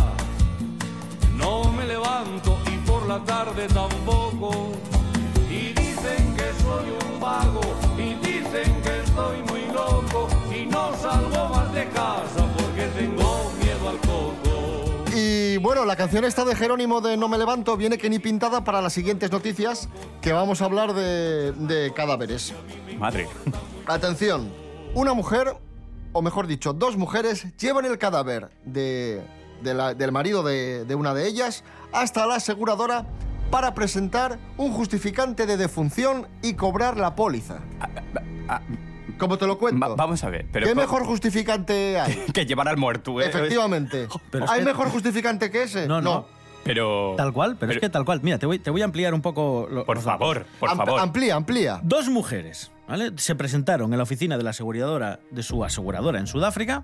no 1.36 1.72
me 1.72 1.84
levanto 1.86 2.60
y 2.72 2.78
por 2.88 3.08
la 3.08 3.20
tarde 3.24 3.68
tampoco. 3.68 4.52
Y 5.50 5.74
dicen 5.74 6.36
que 6.38 6.48
soy 6.64 6.88
un 7.02 7.20
vago 7.20 7.66
y 7.98 8.14
dicen 8.26 8.70
que 8.84 8.94
estoy 9.06 9.38
muy 9.50 9.66
loco 9.74 10.28
y 10.56 10.68
no 10.68 10.94
salgo 11.02 11.50
más 11.50 11.74
de 11.74 11.90
casa 11.90 12.55
bueno, 15.66 15.84
la 15.86 15.96
canción 15.96 16.24
esta 16.26 16.46
de 16.46 16.56
Jerónimo 16.56 17.02
de 17.02 17.18
No 17.18 17.28
me 17.28 17.40
levanto 17.40 17.76
viene 17.76 17.98
que 17.98 18.08
ni 18.08 18.20
pintada 18.20 18.64
para 18.64 18.82
las 18.82 18.94
siguientes 18.94 19.32
noticias 19.32 19.90
que 20.22 20.32
vamos 20.32 20.62
a 20.62 20.66
hablar 20.66 20.94
de, 20.94 21.54
de 21.54 21.92
cadáveres. 21.94 22.54
Madre. 23.00 23.28
Atención, 23.88 24.52
una 24.94 25.14
mujer, 25.16 25.58
o 26.14 26.22
mejor 26.22 26.46
dicho, 26.46 26.72
dos 26.74 26.98
mujeres 26.98 27.48
llevan 27.58 27.86
el 27.86 27.98
cadáver 27.98 28.50
de, 28.64 29.24
de 29.64 29.74
la- 29.74 29.96
del 29.96 30.12
marido 30.12 30.44
de, 30.44 30.86
de 30.86 30.94
una 30.94 31.16
de 31.16 31.28
ellas 31.28 31.64
hasta 31.92 32.28
la 32.28 32.36
aseguradora 32.36 33.08
para 33.50 33.74
presentar 33.74 34.38
un 34.58 34.72
justificante 34.72 35.48
de 35.48 35.58
defunción 35.58 36.28
y 36.44 36.54
cobrar 36.54 36.96
la 36.98 37.16
póliza. 37.16 37.58
Ah, 38.48 38.62
Como 39.18 39.38
te 39.38 39.48
lo 39.48 39.58
cuento. 39.58 39.80
Va- 39.88 39.96
vamos 39.96 40.24
a 40.24 40.30
ver. 40.30 40.46
Pero 40.52 40.66
¿Qué 40.68 40.74
¿cómo- 40.74 40.82
mejor 40.82 41.06
justificante 41.06 42.00
hay? 42.00 42.16
que 42.34 42.46
llevar 42.46 42.68
al 42.68 42.78
muerto, 42.78 43.22
¿eh? 43.22 43.28
Efectivamente. 43.28 44.08
Pero 44.32 44.46
es 44.46 44.52
¿Hay 44.52 44.60
que- 44.60 44.66
mejor 44.66 44.90
justificante 44.90 45.50
que 45.52 45.64
ese? 45.64 45.88
No, 45.88 46.02
no. 46.02 46.26
Pero. 46.64 47.14
Tal 47.16 47.32
cual, 47.32 47.58
pero, 47.60 47.72
es 47.74 47.78
que 47.80 47.90
tal 47.90 48.06
cual. 48.06 48.22
Mira, 48.24 48.40
te 48.40 48.48
voy, 48.48 48.58
te 48.58 48.72
voy 48.72 48.82
a 48.82 48.86
ampliar 48.86 49.14
un 49.14 49.22
poco. 49.22 49.68
lo- 49.70 49.86
Por 49.86 49.98
los 49.98 50.06
datos. 50.06 50.20
favor, 50.20 50.46
por 50.60 50.70
Am- 50.70 50.78
favor. 50.78 51.00
Amplía, 51.00 51.36
amplía. 51.36 51.80
Dos 51.84 52.10
mujeres 52.10 52.72
¿vale? 52.88 53.12
se 53.18 53.36
presentaron 53.36 53.92
en 53.94 53.98
la 53.98 54.04
oficina 54.04 54.36
de 54.36 54.44
la 54.44 54.50
aseguradora 54.50 55.20
de 55.30 55.44
su 55.44 55.64
aseguradora 55.64 56.18
en 56.20 56.26
Sudáfrica 56.26 56.84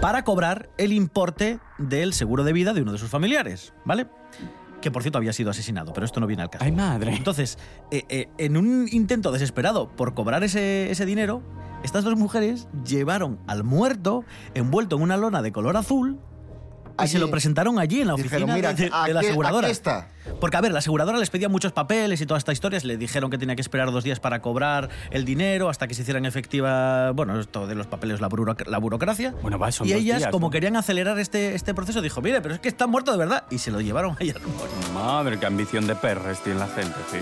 para 0.00 0.24
cobrar 0.24 0.70
el 0.76 0.92
importe 0.92 1.60
del 1.78 2.14
seguro 2.14 2.42
de 2.42 2.52
vida 2.52 2.72
de 2.72 2.82
uno 2.82 2.90
de 2.90 2.98
sus 2.98 3.10
familiares, 3.10 3.72
¿vale? 3.84 4.06
Que 4.84 4.90
por 4.90 5.00
cierto 5.00 5.16
había 5.16 5.32
sido 5.32 5.50
asesinado, 5.50 5.94
pero 5.94 6.04
esto 6.04 6.20
no 6.20 6.26
viene 6.26 6.42
al 6.42 6.50
caso. 6.50 6.62
Ay, 6.62 6.70
madre. 6.70 7.16
Entonces, 7.16 7.56
eh, 7.90 8.04
eh, 8.10 8.28
en 8.36 8.58
un 8.58 8.86
intento 8.92 9.32
desesperado 9.32 9.88
por 9.88 10.12
cobrar 10.12 10.44
ese, 10.44 10.90
ese 10.90 11.06
dinero, 11.06 11.40
estas 11.82 12.04
dos 12.04 12.16
mujeres 12.16 12.68
llevaron 12.86 13.38
al 13.46 13.64
muerto 13.64 14.24
envuelto 14.52 14.96
en 14.96 15.02
una 15.02 15.16
lona 15.16 15.40
de 15.40 15.52
color 15.52 15.78
azul 15.78 16.20
y 16.96 17.02
Allí. 17.02 17.12
se 17.12 17.18
lo 17.18 17.30
presentaron 17.30 17.78
allí 17.78 18.00
en 18.02 18.08
la 18.08 18.14
Dijeron, 18.14 18.50
oficina 18.50 18.54
mira, 18.54 18.72
de, 18.72 18.84
de 19.08 19.12
la 19.14 19.20
aseguradora. 19.20 19.66
aquí 19.66 19.72
está. 19.72 20.08
Porque, 20.40 20.56
a 20.56 20.60
ver, 20.60 20.72
la 20.72 20.78
aseguradora 20.78 21.18
les 21.18 21.28
pedía 21.28 21.48
muchos 21.48 21.72
papeles 21.72 22.20
y 22.20 22.26
toda 22.26 22.38
esta 22.38 22.52
historia. 22.52 22.78
Le 22.82 22.96
dijeron 22.96 23.30
que 23.30 23.38
tenía 23.38 23.56
que 23.56 23.62
esperar 23.62 23.90
dos 23.90 24.04
días 24.04 24.20
para 24.20 24.40
cobrar 24.40 24.88
el 25.10 25.24
dinero 25.24 25.68
hasta 25.68 25.86
que 25.88 25.94
se 25.94 26.02
hicieran 26.02 26.24
efectiva, 26.24 27.10
bueno, 27.10 27.38
esto 27.40 27.66
de 27.66 27.74
los 27.74 27.86
papeles, 27.88 28.20
la, 28.20 28.28
buroc- 28.28 28.66
la 28.66 28.78
burocracia. 28.78 29.34
Bueno, 29.42 29.58
va, 29.58 29.70
son 29.72 29.86
y 29.88 29.92
dos 29.92 30.00
ellas, 30.00 30.18
días, 30.18 30.30
como 30.30 30.46
¿no? 30.46 30.50
querían 30.50 30.76
acelerar 30.76 31.18
este, 31.18 31.54
este 31.54 31.74
proceso, 31.74 32.00
dijo, 32.00 32.20
mire, 32.22 32.40
pero 32.40 32.54
es 32.54 32.60
que 32.60 32.68
está 32.68 32.86
muerto 32.86 33.10
de 33.12 33.18
verdad. 33.18 33.44
Y 33.50 33.58
se 33.58 33.70
lo 33.70 33.80
llevaron 33.80 34.16
ahí 34.20 34.30
al 34.30 34.40
muerto. 34.42 34.74
Madre, 34.94 35.38
qué 35.38 35.46
ambición 35.46 35.86
de 35.86 35.96
perres 35.96 36.40
tiene 36.42 36.60
la 36.60 36.68
gente, 36.68 36.94
tío. 37.10 37.20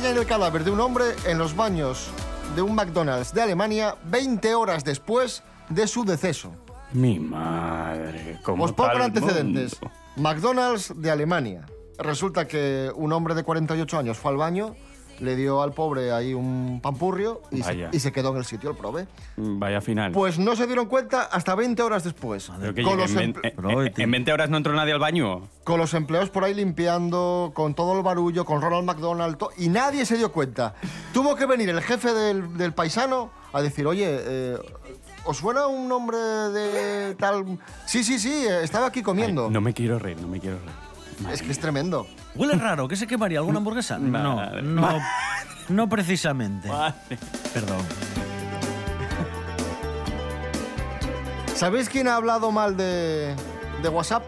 Hallan 0.00 0.16
el 0.16 0.24
cadáver 0.24 0.64
de 0.64 0.70
un 0.70 0.80
hombre 0.80 1.04
en 1.26 1.36
los 1.36 1.54
baños 1.54 2.08
de 2.56 2.62
un 2.62 2.74
McDonald's 2.74 3.34
de 3.34 3.42
Alemania 3.42 3.96
20 4.04 4.54
horas 4.54 4.82
después 4.82 5.42
de 5.68 5.86
su 5.86 6.06
deceso. 6.06 6.52
Mi 6.94 7.20
madre, 7.20 8.38
¿cómo 8.42 8.64
Os 8.64 8.72
pongo 8.72 8.92
antecedentes. 8.92 9.78
mundo? 9.78 9.94
McDonald's 10.16 10.94
de 10.96 11.10
Alemania. 11.10 11.66
Resulta 11.98 12.48
que 12.48 12.90
un 12.94 13.12
hombre 13.12 13.34
de 13.34 13.42
48 13.42 13.98
años 13.98 14.16
fue 14.16 14.30
al 14.30 14.38
baño, 14.38 14.74
le 15.20 15.36
dio 15.36 15.62
al 15.62 15.72
pobre 15.72 16.12
ahí 16.12 16.34
un 16.34 16.80
pampurrio 16.82 17.42
y, 17.50 17.58
se, 17.62 17.68
Vaya. 17.68 17.90
y 17.92 18.00
se 18.00 18.10
quedó 18.12 18.30
en 18.30 18.38
el 18.38 18.44
sitio 18.44 18.70
el 18.70 18.76
prove. 18.76 19.06
Vaya 19.36 19.80
final. 19.80 20.12
Pues 20.12 20.38
no 20.38 20.56
se 20.56 20.66
dieron 20.66 20.86
cuenta 20.86 21.22
hasta 21.22 21.54
20 21.54 21.82
horas 21.82 22.04
después. 22.04 22.50
Que 22.74 22.82
Con 22.82 22.96
los, 22.98 23.10
en, 23.12 23.16
vein- 23.16 23.34
emple- 23.34 23.40
eh, 23.48 23.52
Pero, 23.54 23.82
eh, 23.84 23.90
tío. 23.90 24.04
en 24.04 24.10
20 24.10 24.32
horas 24.32 24.50
no 24.50 24.56
entró 24.56 24.72
nadie 24.74 24.92
al 24.92 24.98
baño. 24.98 25.48
con 25.64 25.78
los 25.78 25.94
empleados 25.94 26.30
por 26.30 26.42
ahí 26.44 26.54
limpiando, 26.54 27.52
con 27.54 27.74
todo 27.74 27.96
el 27.96 28.02
barullo, 28.02 28.44
con 28.44 28.60
Ronald 28.60 28.84
McDonald, 28.84 29.36
to- 29.36 29.50
y 29.58 29.68
nadie 29.68 30.04
se 30.06 30.16
dio 30.16 30.32
cuenta. 30.32 30.74
Tuvo 31.12 31.36
que 31.36 31.46
venir 31.46 31.68
el 31.68 31.80
jefe 31.82 32.12
del, 32.12 32.56
del 32.56 32.72
paisano 32.72 33.30
a 33.52 33.62
decir, 33.62 33.86
oye, 33.86 34.06
eh, 34.08 34.56
¿os 35.24 35.36
suena 35.36 35.66
un 35.66 35.88
nombre 35.88 36.16
de 36.18 37.14
tal...? 37.16 37.58
Sí, 37.86 38.02
sí, 38.04 38.18
sí, 38.18 38.32
eh, 38.48 38.62
estaba 38.64 38.86
aquí 38.86 39.02
comiendo. 39.02 39.44
Ay, 39.46 39.50
no 39.52 39.60
me 39.60 39.74
quiero 39.74 39.98
reír, 39.98 40.20
no 40.20 40.28
me 40.28 40.40
quiero 40.40 40.56
reír. 40.58 40.89
Madre 41.20 41.34
Es 41.34 41.42
que 41.42 41.50
es 41.52 41.58
tremendo. 41.58 42.06
¿Huele 42.34 42.54
raro? 42.54 42.88
¿Qué 42.88 42.96
se 42.96 43.06
quemaría? 43.06 43.38
¿Alguna 43.38 43.58
hamburguesa? 43.58 43.98
No, 44.00 44.36
Madre. 44.36 44.62
no, 44.62 44.98
no 45.68 45.88
precisamente. 45.88 46.68
Madre. 46.68 47.18
Perdón. 47.52 47.78
¿Sabéis 51.54 51.88
quién 51.88 52.08
ha 52.08 52.16
hablado 52.16 52.50
mal 52.50 52.76
de, 52.76 53.34
de 53.82 53.88
WhatsApp? 53.88 54.22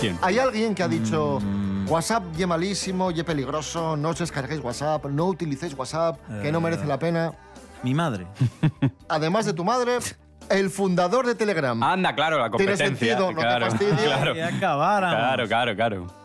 ¿Quién? 0.00 0.16
Hay 0.22 0.38
alguien 0.38 0.74
que 0.74 0.82
ha 0.82 0.88
dicho, 0.88 1.40
Mm. 1.40 1.90
WhatsApp 1.90 2.22
ye 2.36 2.46
malísimo, 2.46 3.10
ye 3.10 3.24
peligroso, 3.24 3.96
no 3.96 4.10
os 4.10 4.18
descarguéis 4.18 4.62
WhatsApp, 4.62 5.06
no 5.06 5.26
utilicéis 5.26 5.74
WhatsApp, 5.74 6.20
que 6.40 6.52
no 6.52 6.60
merece 6.60 6.84
la 6.86 6.98
pena. 7.00 7.32
Mi 7.82 7.94
madre. 7.94 8.26
Además 9.08 9.44
de 9.46 9.54
tu 9.54 9.64
madre, 9.64 9.98
el 10.50 10.70
fundador 10.70 11.26
de 11.26 11.34
Telegram. 11.34 11.80
Anda, 11.82 12.14
claro, 12.14 12.38
la 12.38 12.50
Tiene 12.50 12.72
competencia. 12.72 12.86
sentido, 12.86 13.32
no 13.32 13.40
te 13.40 13.46
claro, 13.46 13.68
claro, 13.98 14.34
claro, 14.58 15.48
claro, 15.48 15.76
claro. 15.76 16.20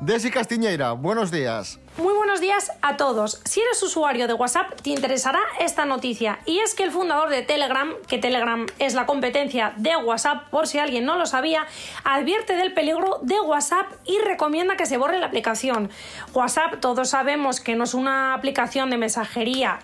Desi 0.00 0.30
Castiñeira, 0.30 0.92
buenos 0.92 1.30
días. 1.30 1.78
Muy 1.96 2.12
buenos 2.12 2.42
días 2.42 2.70
a 2.82 2.98
todos. 2.98 3.40
Si 3.46 3.60
eres 3.62 3.82
usuario 3.82 4.26
de 4.26 4.34
WhatsApp, 4.34 4.78
te 4.82 4.90
interesará 4.90 5.40
esta 5.58 5.86
noticia. 5.86 6.38
Y 6.44 6.58
es 6.58 6.74
que 6.74 6.82
el 6.82 6.90
fundador 6.90 7.30
de 7.30 7.40
Telegram, 7.40 7.94
que 8.06 8.18
Telegram 8.18 8.66
es 8.78 8.92
la 8.92 9.06
competencia 9.06 9.72
de 9.78 9.96
WhatsApp, 9.96 10.50
por 10.50 10.66
si 10.66 10.78
alguien 10.78 11.06
no 11.06 11.16
lo 11.16 11.24
sabía, 11.24 11.64
advierte 12.04 12.56
del 12.56 12.74
peligro 12.74 13.20
de 13.22 13.40
WhatsApp 13.40 13.86
y 14.04 14.18
recomienda 14.18 14.76
que 14.76 14.84
se 14.84 14.98
borre 14.98 15.18
la 15.18 15.26
aplicación. 15.26 15.88
WhatsApp, 16.34 16.80
todos 16.80 17.08
sabemos 17.08 17.60
que 17.60 17.74
no 17.74 17.84
es 17.84 17.94
una 17.94 18.34
aplicación 18.34 18.90
de 18.90 18.98
mensajería 18.98 19.78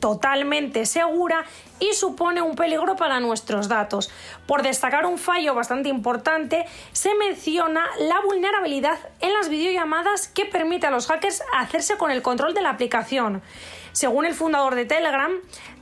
totalmente 0.00 0.86
segura 0.86 1.44
y 1.80 1.92
supone 1.94 2.42
un 2.42 2.56
peligro 2.56 2.96
para 2.96 3.20
nuestros 3.20 3.68
datos. 3.68 4.10
Por 4.46 4.62
destacar 4.62 5.06
un 5.06 5.18
fallo 5.18 5.54
bastante 5.54 5.88
importante, 5.88 6.64
se 6.92 7.14
menciona 7.14 7.84
la 8.00 8.20
vulnerabilidad 8.20 8.98
en 9.20 9.32
las 9.32 9.48
videollamadas 9.48 10.28
que 10.28 10.44
permite 10.44 10.86
a 10.86 10.90
los 10.90 11.06
hackers 11.06 11.42
hacerse 11.56 11.96
con 11.96 12.10
el 12.10 12.22
control 12.22 12.54
de 12.54 12.62
la 12.62 12.70
aplicación. 12.70 13.42
Según 13.92 14.26
el 14.26 14.34
fundador 14.34 14.74
de 14.74 14.84
Telegram, 14.84 15.32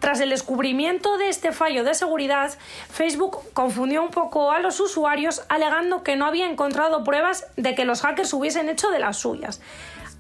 tras 0.01 0.21
el 0.21 0.31
descubrimiento 0.31 1.19
de 1.19 1.29
este 1.29 1.53
fallo 1.53 1.85
de 1.85 1.95
seguridad, 1.95 2.57
Facebook 2.91 3.39
confundió 3.53 4.03
un 4.03 4.11
poco 4.11 4.53
a 4.53 4.61
los 4.61 4.81
usuarios 4.81 5.43
alegando 5.49 6.03
que 6.03 6.17
no 6.17 6.25
había 6.25 6.49
encontrado 6.49 7.05
pruebas 7.05 7.47
de 7.57 7.75
que 7.75 7.85
los 7.85 8.01
hackers 8.01 8.33
hubiesen 8.33 8.69
hecho 8.69 8.91
de 8.91 9.01
las 9.01 9.19
suyas. 9.19 9.61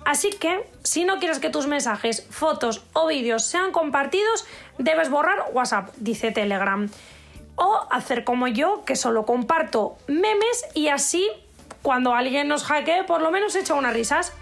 Así 0.07 0.31
que, 0.31 0.71
si 0.85 1.03
no 1.03 1.19
quieres 1.19 1.41
que 1.41 1.51
tus 1.51 1.67
mensajes, 1.67 2.29
fotos 2.31 2.85
o 2.93 3.09
vídeos 3.09 3.45
sean 3.45 3.73
compartidos, 3.73 4.47
debes 4.79 5.11
borrar 5.11 5.47
WhatsApp, 5.53 5.89
dice 5.97 6.31
Telegram. 6.31 6.89
O 7.57 7.89
hacer 7.91 8.23
como 8.23 8.47
yo, 8.47 8.85
que 8.85 8.95
solo 8.95 9.27
comparto 9.27 9.99
memes 10.07 10.65
y 10.75 10.91
así, 10.91 11.29
cuando 11.83 12.15
alguien 12.15 12.47
nos 12.47 12.63
hackee, 12.63 13.03
por 13.03 13.21
lo 13.21 13.33
menos 13.33 13.57
echa 13.57 13.75
unas 13.75 13.95
risas. 13.95 14.33